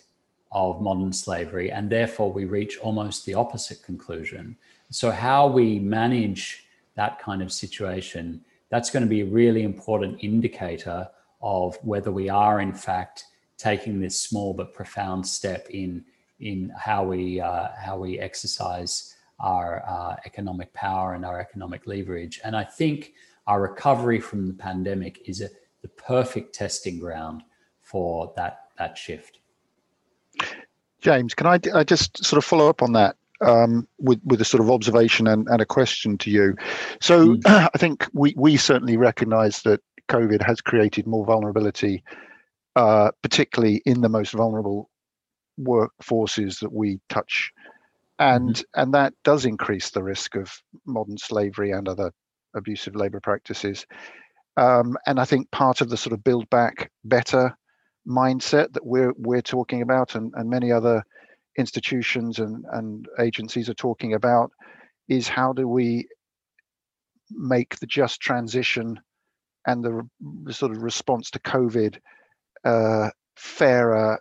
[0.51, 4.55] of modern slavery, and therefore we reach almost the opposite conclusion.
[4.89, 6.65] So, how we manage
[6.95, 11.09] that kind of situation, that's going to be a really important indicator
[11.41, 13.26] of whether we are in fact
[13.57, 16.03] taking this small but profound step in
[16.39, 22.39] in how we uh, how we exercise our uh, economic power and our economic leverage.
[22.43, 23.13] And I think
[23.47, 25.49] our recovery from the pandemic is a,
[25.81, 27.43] the perfect testing ground
[27.81, 29.39] for that that shift.
[30.99, 34.45] James, can I, I just sort of follow up on that um, with with a
[34.45, 36.55] sort of observation and, and a question to you?
[37.01, 37.41] So mm.
[37.73, 42.03] I think we we certainly recognise that COVID has created more vulnerability,
[42.75, 44.89] uh, particularly in the most vulnerable
[45.59, 47.51] workforces that we touch
[48.20, 48.82] and mm-hmm.
[48.82, 50.51] and that does increase the risk of
[50.86, 52.11] modern slavery and other
[52.55, 53.86] abusive labor practices
[54.57, 57.55] um, and i think part of the sort of build back better
[58.07, 61.03] mindset that we're we're talking about and, and many other
[61.57, 64.51] institutions and, and agencies are talking about
[65.07, 66.07] is how do we
[67.32, 68.99] make the just transition
[69.66, 70.07] and the,
[70.43, 71.97] the sort of response to covid
[72.63, 74.20] uh, fairer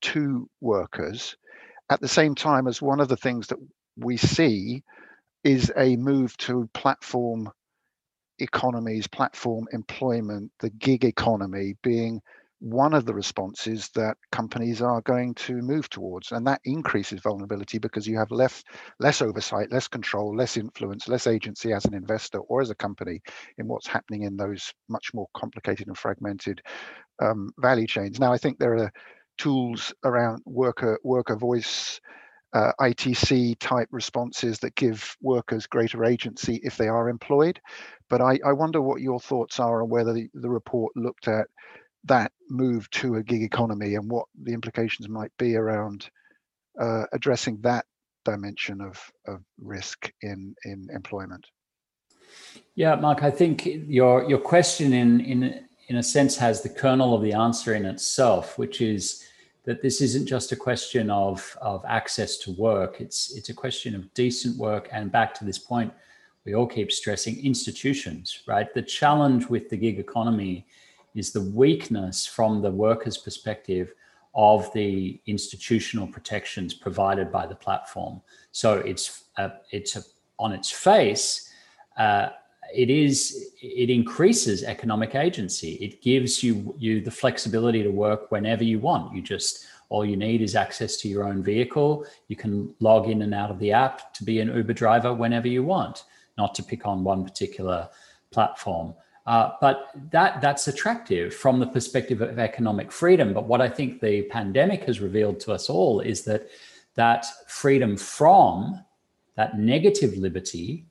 [0.00, 1.36] to workers
[1.92, 3.58] at the same time as one of the things that
[3.98, 4.82] we see
[5.44, 7.50] is a move to platform
[8.38, 12.18] economies, platform employment, the gig economy being
[12.60, 16.32] one of the responses that companies are going to move towards.
[16.32, 18.62] And that increases vulnerability because you have less
[18.98, 23.20] less oversight less control less influence less agency as an investor or as a company
[23.58, 26.62] in what's happening in those much more complicated and fragmented
[27.20, 28.18] um, value chains.
[28.18, 28.92] Now i think there are
[29.38, 32.00] tools around worker worker voice
[32.52, 37.58] uh, ITC type responses that give workers greater agency if they are employed.
[38.10, 41.46] But I, I wonder what your thoughts are on whether the, the, report looked at
[42.04, 46.10] that move to a gig economy and what the implications might be around
[46.78, 47.86] uh, addressing that
[48.24, 51.46] dimension of, of risk in, in employment.
[52.74, 57.14] Yeah, Mark, I think your your question in in in a sense, has the kernel
[57.14, 59.24] of the answer in itself, which is
[59.64, 63.00] that this isn't just a question of, of access to work.
[63.00, 64.88] It's, it's a question of decent work.
[64.92, 65.92] And back to this point,
[66.44, 68.72] we all keep stressing institutions, right?
[68.74, 70.66] The challenge with the gig economy
[71.14, 73.94] is the weakness from the worker's perspective
[74.34, 78.20] of the institutional protections provided by the platform.
[78.50, 80.02] So it's a, it's a,
[80.38, 81.50] on its face
[81.96, 82.30] uh,
[82.74, 85.74] it is it increases economic agency.
[85.74, 89.14] It gives you you the flexibility to work whenever you want.
[89.14, 92.06] You just all you need is access to your own vehicle.
[92.28, 95.48] You can log in and out of the app to be an uber driver whenever
[95.48, 96.04] you want
[96.38, 97.88] not to pick on one particular
[98.30, 98.94] platform.
[99.26, 103.32] Uh, but that that's attractive from the perspective of economic freedom.
[103.32, 106.48] But what i think the pandemic has revealed to us all is that
[106.94, 108.84] that freedom from
[109.36, 110.86] that negative liberty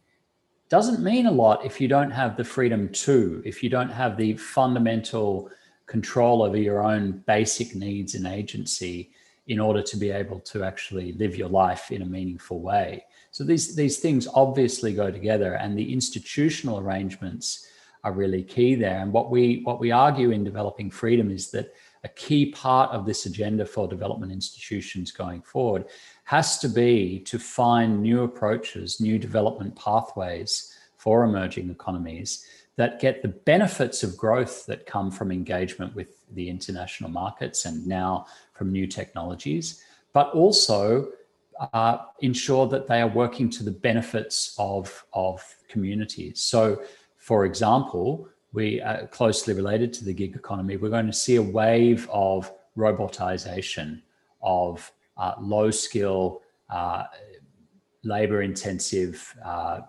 [0.71, 4.15] doesn't mean a lot if you don't have the freedom to, if you don't have
[4.15, 5.49] the fundamental
[5.85, 9.11] control over your own basic needs and agency
[9.47, 13.03] in order to be able to actually live your life in a meaningful way.
[13.31, 17.67] So these these things obviously go together and the institutional arrangements
[18.05, 18.99] are really key there.
[18.99, 21.73] And what we what we argue in developing freedom is that
[22.05, 25.85] a key part of this agenda for development institutions going forward
[26.31, 32.45] has to be to find new approaches, new development pathways for emerging economies
[32.77, 37.85] that get the benefits of growth that come from engagement with the international markets and
[37.85, 41.09] now from new technologies, but also
[41.73, 46.41] uh, ensure that they are working to the benefits of, of communities.
[46.41, 46.81] So,
[47.17, 50.77] for example, we are closely related to the gig economy.
[50.77, 54.01] We're going to see a wave of robotization
[54.41, 57.03] of uh, low skill, uh,
[58.03, 59.81] labor intensive uh,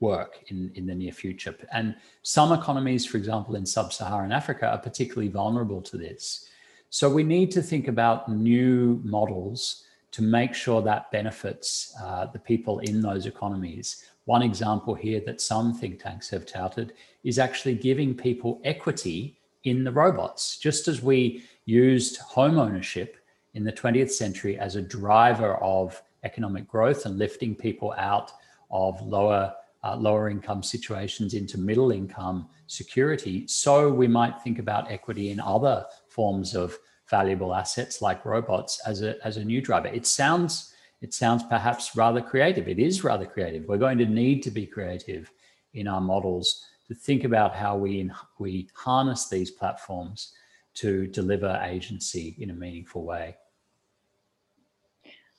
[0.00, 1.54] work in, in the near future.
[1.72, 6.48] And some economies, for example, in sub Saharan Africa, are particularly vulnerable to this.
[6.90, 12.38] So we need to think about new models to make sure that benefits uh, the
[12.38, 14.04] people in those economies.
[14.26, 16.92] One example here that some think tanks have touted
[17.24, 20.56] is actually giving people equity in the robots.
[20.58, 23.16] Just as we used home ownership
[23.54, 28.32] in the 20th century as a driver of economic growth and lifting people out
[28.70, 33.46] of lower uh, lower income situations into middle income security.
[33.46, 36.78] So we might think about equity in other forms of
[37.10, 39.88] valuable assets like robots as a as a new driver.
[39.88, 42.66] It sounds it sounds perhaps rather creative.
[42.66, 43.66] It is rather creative.
[43.68, 45.30] We're going to need to be creative
[45.74, 50.32] in our models to think about how we we harness these platforms
[50.74, 53.36] to deliver agency in a meaningful way.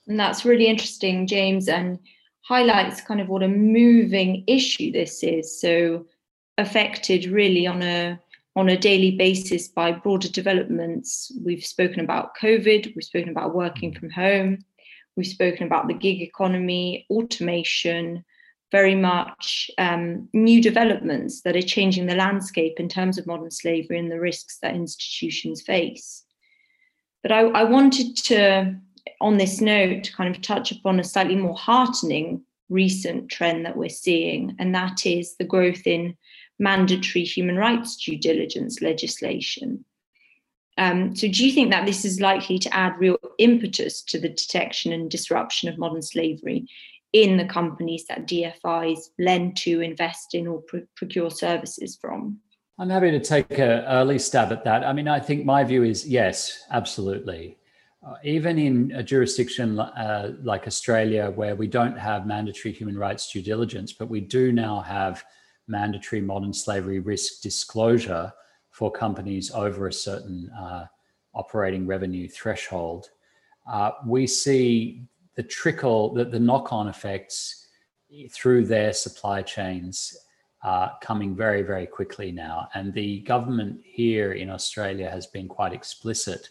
[0.06, 1.98] And that's really interesting, James, and
[2.42, 5.60] highlights kind of what a moving issue this is.
[5.60, 6.06] So
[6.58, 8.18] affected really on a
[8.54, 11.30] on a daily basis by broader developments.
[11.44, 14.58] We've spoken about COVID, we've spoken about working from home,
[15.14, 18.24] we've spoken about the gig economy, automation,
[18.72, 23.98] very much um, new developments that are changing the landscape in terms of modern slavery
[23.98, 26.24] and the risks that institutions face.
[27.22, 28.76] But I, I wanted to,
[29.20, 33.76] on this note, to kind of touch upon a slightly more heartening recent trend that
[33.76, 36.16] we're seeing, and that is the growth in
[36.58, 39.84] mandatory human rights due diligence legislation.
[40.78, 44.28] Um, so, do you think that this is likely to add real impetus to the
[44.28, 46.66] detection and disruption of modern slavery
[47.12, 52.38] in the companies that DFIs lend to, invest in, or pr- procure services from?
[52.78, 54.84] I'm happy to take an early stab at that.
[54.84, 57.56] I mean, I think my view is yes, absolutely.
[58.06, 63.32] Uh, even in a jurisdiction uh, like Australia, where we don't have mandatory human rights
[63.32, 65.24] due diligence, but we do now have
[65.66, 68.32] mandatory modern slavery risk disclosure
[68.70, 70.86] for companies over a certain uh,
[71.34, 73.10] operating revenue threshold,
[73.70, 75.02] uh, we see
[75.34, 77.68] the trickle, the, the knock on effects
[78.32, 80.16] through their supply chains
[80.62, 82.68] uh, coming very, very quickly now.
[82.74, 86.50] And the government here in Australia has been quite explicit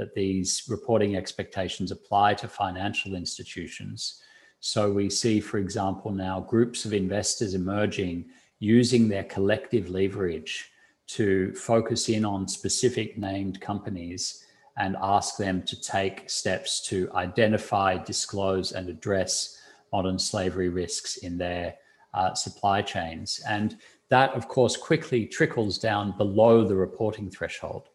[0.00, 4.22] that these reporting expectations apply to financial institutions.
[4.60, 8.30] So we see, for example, now groups of investors emerging
[8.60, 10.70] using their collective leverage
[11.08, 14.46] to focus in on specific named companies
[14.78, 19.60] and ask them to take steps to identify, disclose, and address
[19.92, 21.74] modern slavery risks in their
[22.14, 23.42] uh, supply chains.
[23.46, 23.76] And
[24.08, 27.90] that, of course, quickly trickles down below the reporting threshold.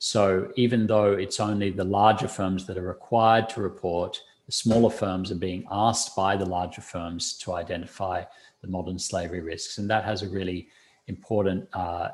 [0.00, 4.88] So even though it's only the larger firms that are required to report, the smaller
[4.88, 8.24] firms are being asked by the larger firms to identify
[8.62, 9.76] the modern slavery risks.
[9.76, 10.68] And that has a really
[11.06, 12.08] important uh,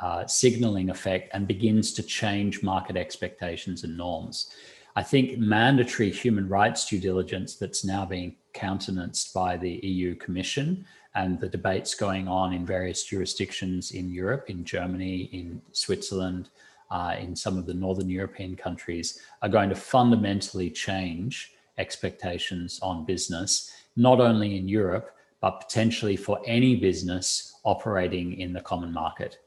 [0.00, 4.50] uh, signaling effect and begins to change market expectations and norms.
[4.96, 10.86] I think mandatory human rights due diligence that's now being countenanced by the EU Commission
[11.14, 16.48] and the debates going on in various jurisdictions in Europe, in Germany, in Switzerland,
[16.90, 23.04] uh, in some of the Northern European countries, are going to fundamentally change expectations on
[23.04, 29.38] business, not only in Europe, but potentially for any business operating in the common market.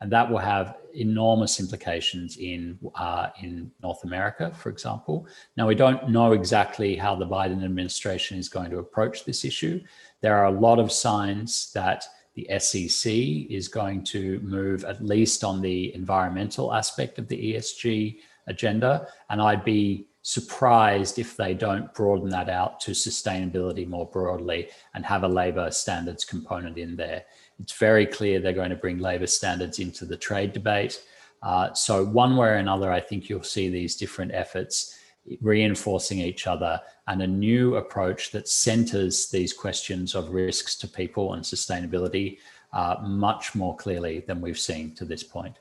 [0.00, 5.26] And that will have enormous implications in, uh, in North America, for example.
[5.56, 9.82] Now, we don't know exactly how the Biden administration is going to approach this issue.
[10.22, 12.04] There are a lot of signs that
[12.48, 13.12] the SEC
[13.50, 19.06] is going to move at least on the environmental aspect of the ESG agenda.
[19.28, 25.04] And I'd be surprised if they don't broaden that out to sustainability more broadly and
[25.04, 27.24] have a labor standards component in there.
[27.58, 31.02] It's very clear they're going to bring labor standards into the trade debate.
[31.42, 34.98] Uh, so, one way or another, I think you'll see these different efforts
[35.40, 41.34] reinforcing each other and a new approach that centers these questions of risks to people
[41.34, 42.38] and sustainability
[42.72, 45.56] uh, much more clearly than we've seen to this point.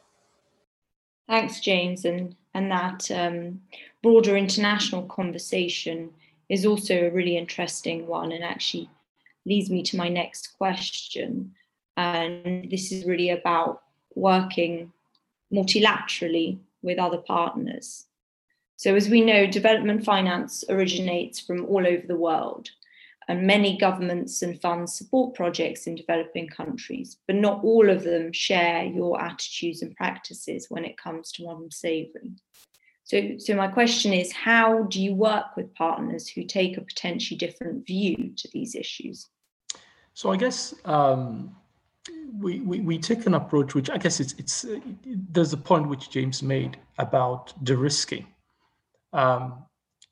[1.28, 2.06] Thanks, James.
[2.06, 3.62] And, and that um,
[4.02, 6.12] broader international conversation
[6.50, 8.90] is also a really interesting one and actually
[9.46, 11.54] leads me to my next question.
[11.98, 13.84] And this is really about
[14.16, 14.92] working
[15.54, 18.06] multilaterally with other partners.
[18.80, 22.70] So, as we know, development finance originates from all over the world
[23.28, 28.32] and many governments and funds support projects in developing countries, but not all of them
[28.32, 32.32] share your attitudes and practices when it comes to modern slavery.
[33.04, 37.38] So, so my question is, how do you work with partners who take a potentially
[37.38, 39.28] different view to these issues?
[40.14, 41.54] So I guess um,
[42.34, 44.66] we, we, we take an approach which I guess it's it's
[45.06, 48.26] there's a point which James made about de-risking.
[49.14, 49.66] Um,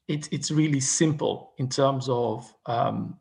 [0.08, 3.18] it's it's really simple in terms of um,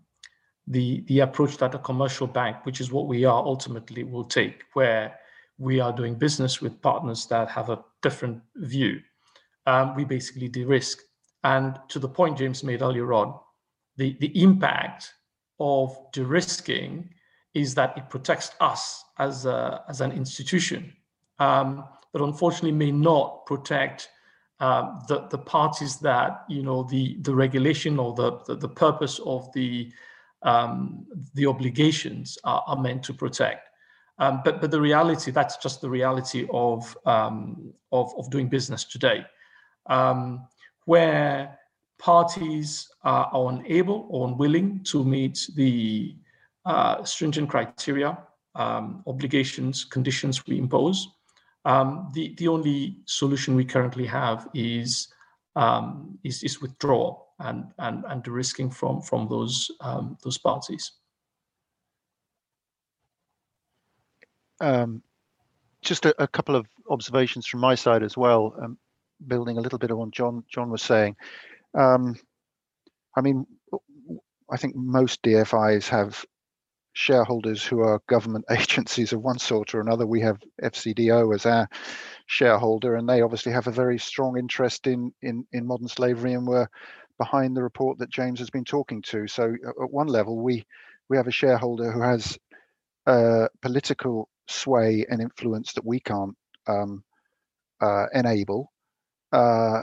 [0.66, 4.64] the the approach that a commercial bank, which is what we are ultimately, will take,
[4.74, 5.18] where
[5.58, 9.00] we are doing business with partners that have a different view.
[9.66, 10.98] Um, we basically de-risk,
[11.42, 13.34] and to the point James made earlier on,
[13.96, 15.12] the the impact
[15.58, 17.10] of de-risking
[17.54, 20.92] is that it protects us as a, as an institution,
[21.38, 24.10] um, but unfortunately may not protect
[24.60, 29.20] um, the the parties that you know the the regulation or the the, the purpose
[29.24, 29.92] of the
[30.42, 33.68] um, the obligations are, are, meant to protect.
[34.18, 38.84] Um, but but the reality that's just the reality of um, of, of doing business
[38.84, 39.26] today,
[39.86, 40.46] um,
[40.86, 41.58] where
[41.98, 46.14] parties are, are, unable or unwilling to meet the
[46.64, 48.18] uh, stringent criteria
[48.54, 51.08] um, obligations, conditions we impose.
[51.66, 55.08] Um, the, the only solution we currently have is,
[55.56, 60.92] um, is, is withdrawal and, and, and de-risking from, from those, um, those parties.
[64.60, 65.02] Um,
[65.82, 68.78] just a, a, couple of observations from my side as well, um,
[69.26, 71.16] building a little bit on what John John was saying.
[71.74, 72.16] Um,
[73.16, 73.44] I mean,
[74.50, 76.24] I think most DFIs have
[76.96, 80.06] shareholders who are government agencies of one sort or another.
[80.06, 81.68] We have FCDO as our
[82.26, 86.46] shareholder, and they obviously have a very strong interest in in in modern slavery and
[86.46, 86.68] were
[87.18, 89.28] behind the report that James has been talking to.
[89.28, 90.64] So at one level, we
[91.08, 92.38] we have a shareholder who has
[93.06, 96.36] uh, political sway and influence that we can't
[96.66, 97.04] um,
[97.80, 98.72] uh, enable.
[99.32, 99.82] Uh,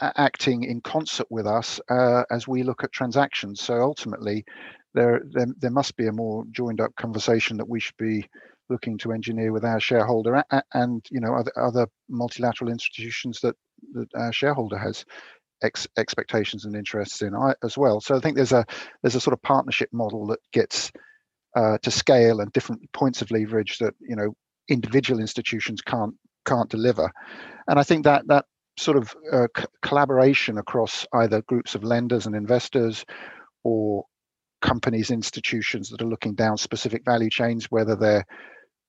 [0.00, 3.60] acting in concert with us uh, as we look at transactions.
[3.60, 4.44] So ultimately,
[4.94, 8.28] there, there there must be a more joined up conversation that we should be
[8.70, 13.56] looking to engineer with our shareholder and you know other, other multilateral institutions that,
[13.92, 15.04] that our shareholder has
[15.62, 18.00] ex- expectations and interests in as well.
[18.00, 18.64] So I think there's a
[19.02, 20.92] there's a sort of partnership model that gets
[21.56, 24.34] uh, to scale and different points of leverage that you know
[24.68, 26.14] individual institutions can't
[26.46, 27.10] can't deliver.
[27.68, 28.44] And I think that that
[28.76, 33.04] sort of uh, c- collaboration across either groups of lenders and investors
[33.62, 34.04] or
[34.60, 38.24] companies, institutions that are looking down specific value chains, whether they're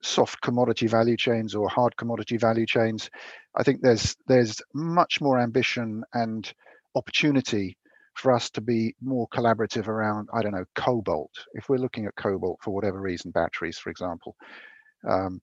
[0.02, 3.10] soft commodity value chains or hard commodity value chains.
[3.56, 6.52] I think there's there's much more ambition and
[6.96, 7.78] opportunity
[8.14, 11.32] for us to be more collaborative around, I don't know, cobalt.
[11.54, 14.36] If we're looking at cobalt for whatever reason, batteries, for example,
[15.08, 15.42] um,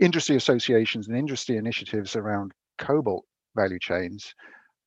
[0.00, 4.34] industry associations and industry initiatives around cobalt value chains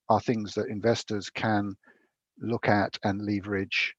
[0.10, 1.76] are things that investors can
[2.40, 3.96] look at and leverage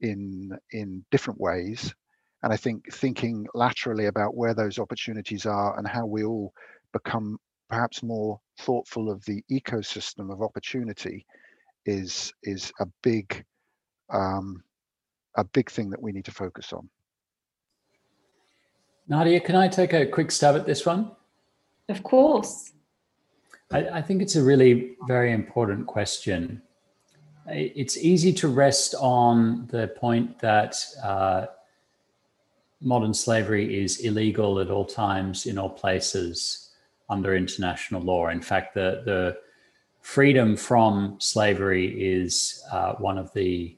[0.00, 1.94] in in different ways.
[2.42, 6.52] And i think thinking laterally about where those opportunities are and how we all
[6.92, 7.38] become
[7.68, 11.26] perhaps more thoughtful of the ecosystem of opportunity
[11.84, 13.44] is is a big
[14.10, 14.62] um,
[15.36, 16.88] a big thing that we need to focus on.
[19.08, 21.10] Nadia can i take a quick stab at this one?
[21.88, 22.72] Of course
[23.70, 26.62] I, I think it's a really very important question.
[27.46, 31.46] It's easy to rest on the point that uh,
[32.80, 36.70] modern slavery is illegal at all times in all places
[37.08, 38.28] under international law.
[38.28, 39.38] In fact, the, the
[40.02, 43.74] freedom from slavery is uh, one of the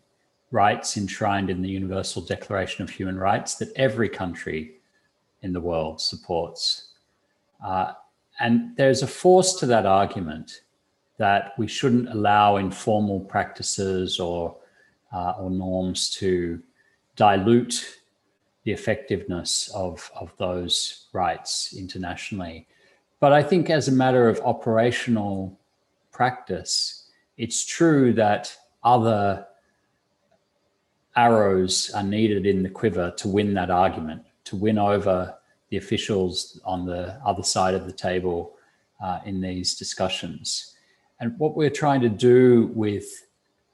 [0.50, 4.80] rights enshrined in the Universal Declaration of Human Rights that every country
[5.42, 6.88] in the world supports.
[7.64, 7.92] Uh,
[8.40, 10.62] and there's a force to that argument
[11.18, 14.56] that we shouldn't allow informal practices or,
[15.12, 16.62] uh, or norms to
[17.16, 17.98] dilute
[18.64, 22.66] the effectiveness of, of those rights internationally.
[23.20, 25.58] But I think, as a matter of operational
[26.10, 29.46] practice, it's true that other
[31.16, 35.34] arrows are needed in the quiver to win that argument, to win over
[35.70, 38.56] the officials on the other side of the table
[39.02, 40.76] uh, in these discussions.
[41.20, 43.06] And what we're trying to do with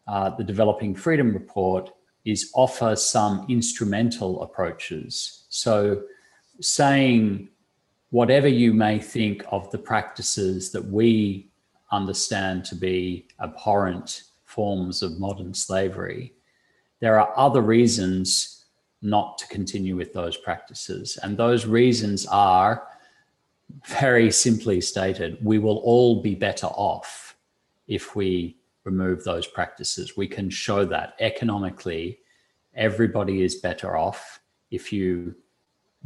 [0.07, 1.91] uh, the Developing Freedom Report
[2.25, 5.45] is offer some instrumental approaches.
[5.49, 6.03] So,
[6.61, 7.49] saying
[8.11, 11.49] whatever you may think of the practices that we
[11.93, 16.33] understand to be abhorrent forms of modern slavery,
[17.01, 18.56] there are other reasons
[19.03, 21.19] not to continue with those practices.
[21.23, 22.89] And those reasons are
[23.87, 27.37] very simply stated we will all be better off
[27.89, 30.17] if we remove those practices.
[30.17, 32.21] We can show that economically,
[32.75, 34.41] everybody is better off
[34.71, 35.35] if you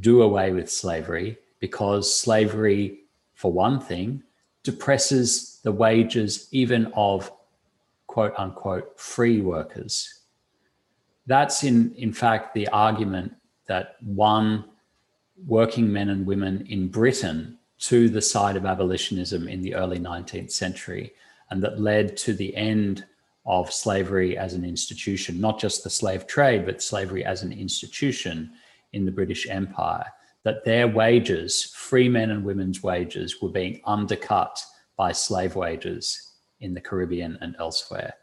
[0.01, 3.01] do away with slavery because slavery,
[3.35, 4.23] for one thing,
[4.63, 7.31] depresses the wages even of
[8.07, 10.20] quote unquote free workers
[11.31, 13.35] that's in, in fact the argument
[13.67, 14.65] that won
[15.47, 20.51] working men and women in Britain to the side of abolitionism in the early 19th
[20.51, 21.13] century,
[21.51, 23.07] and that led to the end
[23.47, 28.53] of slavery as an institution, not just the slave trade, but slavery as an institution
[28.93, 30.07] in the British Empire.
[30.43, 34.63] That their wages, free men and women's wages, were being undercut
[34.97, 38.15] by slave wages in the Caribbean and elsewhere.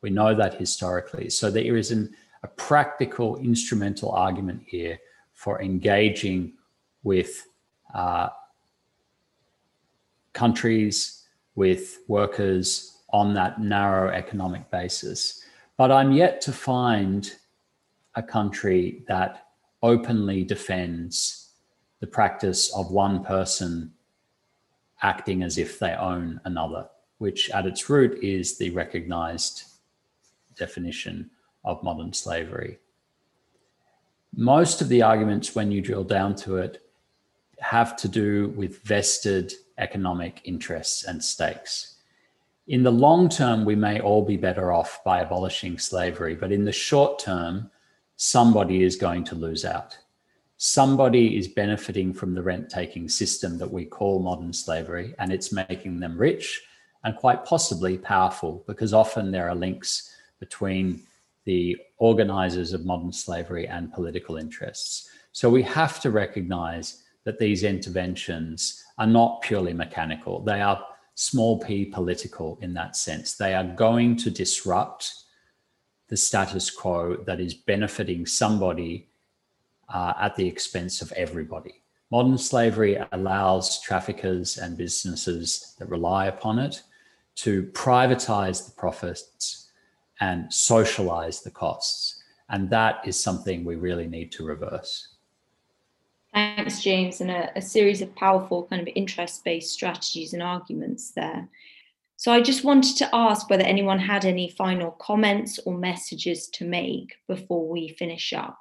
[0.00, 1.30] We know that historically.
[1.30, 4.98] So there is an a practical instrumental argument here
[5.32, 6.52] for engaging
[7.02, 7.46] with
[7.94, 8.28] uh,
[10.32, 11.24] countries,
[11.54, 15.44] with workers on that narrow economic basis.
[15.76, 17.30] But I'm yet to find
[18.14, 19.46] a country that
[19.82, 21.50] openly defends
[22.00, 23.92] the practice of one person
[25.02, 26.88] acting as if they own another,
[27.18, 29.64] which at its root is the recognized
[30.56, 31.30] definition
[31.64, 32.78] of modern slavery.
[34.34, 36.82] Most of the arguments, when you drill down to it,
[37.60, 41.96] have to do with vested economic interests and stakes.
[42.66, 46.64] In the long term, we may all be better off by abolishing slavery, but in
[46.64, 47.70] the short term,
[48.16, 49.98] somebody is going to lose out.
[50.56, 55.52] Somebody is benefiting from the rent taking system that we call modern slavery, and it's
[55.52, 56.62] making them rich
[57.04, 61.02] and quite possibly powerful because often there are links between
[61.44, 65.08] the organizers of modern slavery and political interests.
[65.32, 70.42] So we have to recognize that these interventions are not purely mechanical.
[70.42, 70.84] They are
[71.14, 73.34] small p political in that sense.
[73.34, 75.14] They are going to disrupt
[76.08, 79.08] the status quo that is benefiting somebody
[79.88, 81.82] uh, at the expense of everybody.
[82.10, 86.82] Modern slavery allows traffickers and businesses that rely upon it
[87.36, 89.61] to privatize the profits
[90.20, 92.22] and socialize the costs.
[92.48, 95.08] And that is something we really need to reverse.
[96.34, 101.10] Thanks, James, and a, a series of powerful kind of interest based strategies and arguments
[101.10, 101.48] there.
[102.16, 106.64] So I just wanted to ask whether anyone had any final comments or messages to
[106.64, 108.58] make before we finish up.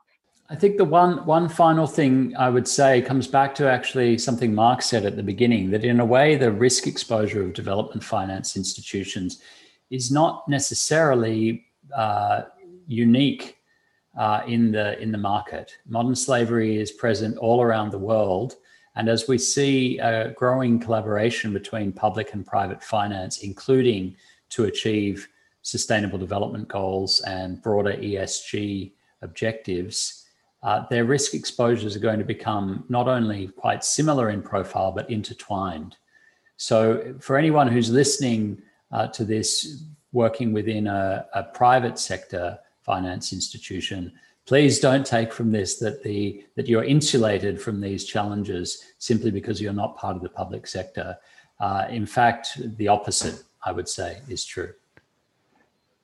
[0.50, 4.54] I think the one one final thing I would say comes back to actually something
[4.54, 8.58] Mark said at the beginning that in a way the risk exposure of development finance
[8.58, 9.42] institutions
[9.92, 11.66] is not necessarily
[11.96, 12.44] uh,
[12.88, 13.58] unique
[14.18, 15.78] uh, in the in the market.
[15.88, 18.56] Modern slavery is present all around the world,
[18.96, 24.16] and as we see a growing collaboration between public and private finance, including
[24.50, 25.28] to achieve
[25.62, 30.26] sustainable development goals and broader ESG objectives,
[30.64, 35.10] uh, their risk exposures are going to become not only quite similar in profile but
[35.10, 35.96] intertwined.
[36.58, 38.62] So, for anyone who's listening
[38.92, 44.12] uh, to this, working within a, a private sector finance institution.
[44.46, 49.62] Please don't take from this that the that you're insulated from these challenges simply because
[49.62, 51.18] you're not part of the public sector.
[51.60, 54.74] Uh, in fact, the opposite, I would say, is true.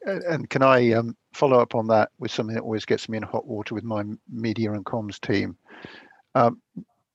[0.06, 3.24] And can I um, follow up on that with something that always gets me in
[3.24, 5.58] hot water with my media and comms team?
[6.36, 6.62] Um,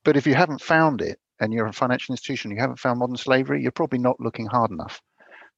[0.03, 3.15] but if you haven't found it and you're a financial institution, you haven't found modern
[3.15, 5.01] slavery, you're probably not looking hard enough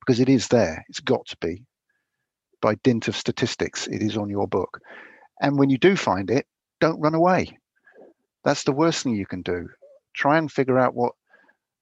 [0.05, 0.85] because it is there.
[0.89, 1.65] It's got to be
[2.61, 4.79] by dint of statistics, it is on your book.
[5.39, 6.47] And when you do find it,
[6.79, 7.59] don't run away.
[8.43, 9.67] That's the worst thing you can do.
[10.15, 11.13] Try and figure out what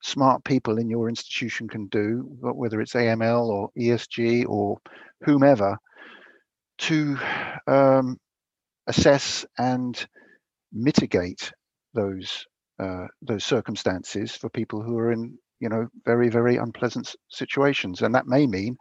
[0.01, 4.77] smart people in your institution can do, whether it's AML or ESG or
[5.21, 5.77] whomever,
[6.79, 7.17] to
[7.67, 8.17] um,
[8.87, 10.05] assess and
[10.73, 11.53] mitigate
[11.93, 12.45] those
[12.79, 18.13] uh, those circumstances for people who are in you know very very unpleasant situations and
[18.13, 18.77] that may mean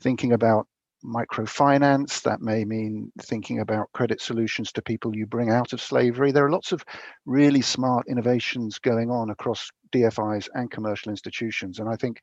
[0.00, 0.66] thinking about
[1.04, 2.22] microfinance.
[2.22, 6.32] That may mean thinking about credit solutions to people you bring out of slavery.
[6.32, 6.84] There are lots of
[7.24, 11.78] really smart innovations going on across DFIs and commercial institutions.
[11.78, 12.20] And I think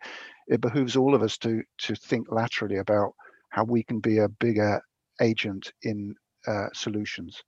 [0.48, 3.14] it behooves all of us to, to think laterally about
[3.50, 4.82] how we can be a bigger
[5.22, 6.16] agent in
[6.48, 7.44] uh, solutions.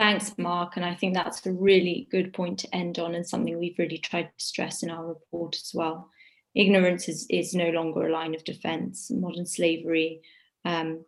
[0.00, 0.76] Thanks, Mark.
[0.76, 3.98] And I think that's a really good point to end on and something we've really
[3.98, 6.10] tried to stress in our report as well
[6.54, 9.10] ignorance is, is no longer a line of defense.
[9.10, 10.22] Modern slavery
[10.64, 11.04] um,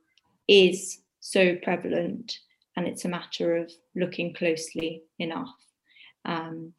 [0.48, 2.38] is so prevalent,
[2.76, 5.54] and it's a matter of looking closely enough.
[6.24, 6.72] Um,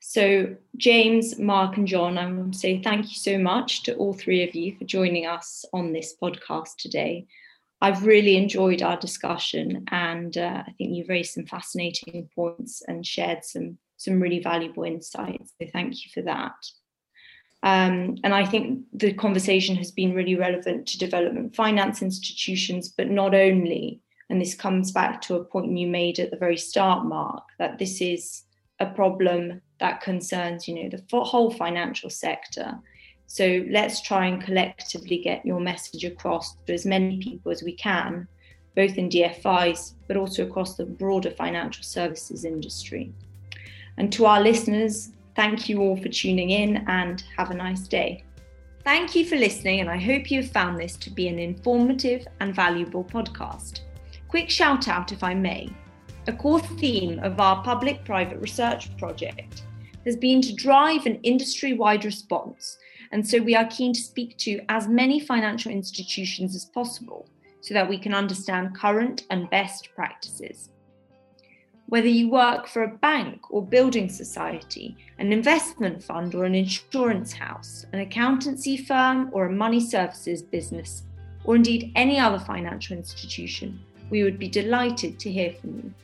[0.00, 4.12] so, James, Mark, and John, I want to say thank you so much to all
[4.12, 7.26] three of you for joining us on this podcast today.
[7.80, 13.06] I've really enjoyed our discussion, and uh, I think you've raised some fascinating points and
[13.06, 15.52] shared some some really valuable insights.
[15.60, 16.54] So, thank you for that.
[17.62, 23.08] Um, and I think the conversation has been really relevant to development finance institutions, but
[23.10, 24.00] not only.
[24.28, 27.78] And this comes back to a point you made at the very start, Mark, that
[27.78, 28.42] this is
[28.80, 32.78] a problem that concerns, you know, the whole financial sector.
[33.26, 37.72] So let's try and collectively get your message across to as many people as we
[37.72, 38.28] can,
[38.74, 43.12] both in DFIs, but also across the broader financial services industry.
[43.96, 48.24] And to our listeners, Thank you all for tuning in and have a nice day.
[48.84, 52.26] Thank you for listening, and I hope you have found this to be an informative
[52.40, 53.80] and valuable podcast.
[54.28, 55.68] Quick shout out, if I may.
[56.26, 59.64] A core theme of our public private research project
[60.06, 62.78] has been to drive an industry wide response,
[63.12, 67.28] and so we are keen to speak to as many financial institutions as possible
[67.60, 70.70] so that we can understand current and best practices.
[71.88, 77.32] Whether you work for a bank or building society, an investment fund or an insurance
[77.32, 81.04] house, an accountancy firm or a money services business,
[81.44, 83.80] or indeed any other financial institution,
[84.10, 85.94] we would be delighted to hear from you.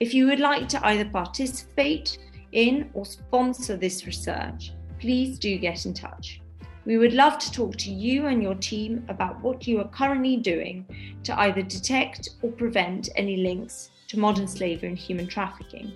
[0.00, 2.18] If you would like to either participate
[2.52, 6.40] in or sponsor this research, please do get in touch.
[6.84, 10.38] We would love to talk to you and your team about what you are currently
[10.38, 10.86] doing
[11.24, 15.92] to either detect or prevent any links to modern slavery and human trafficking.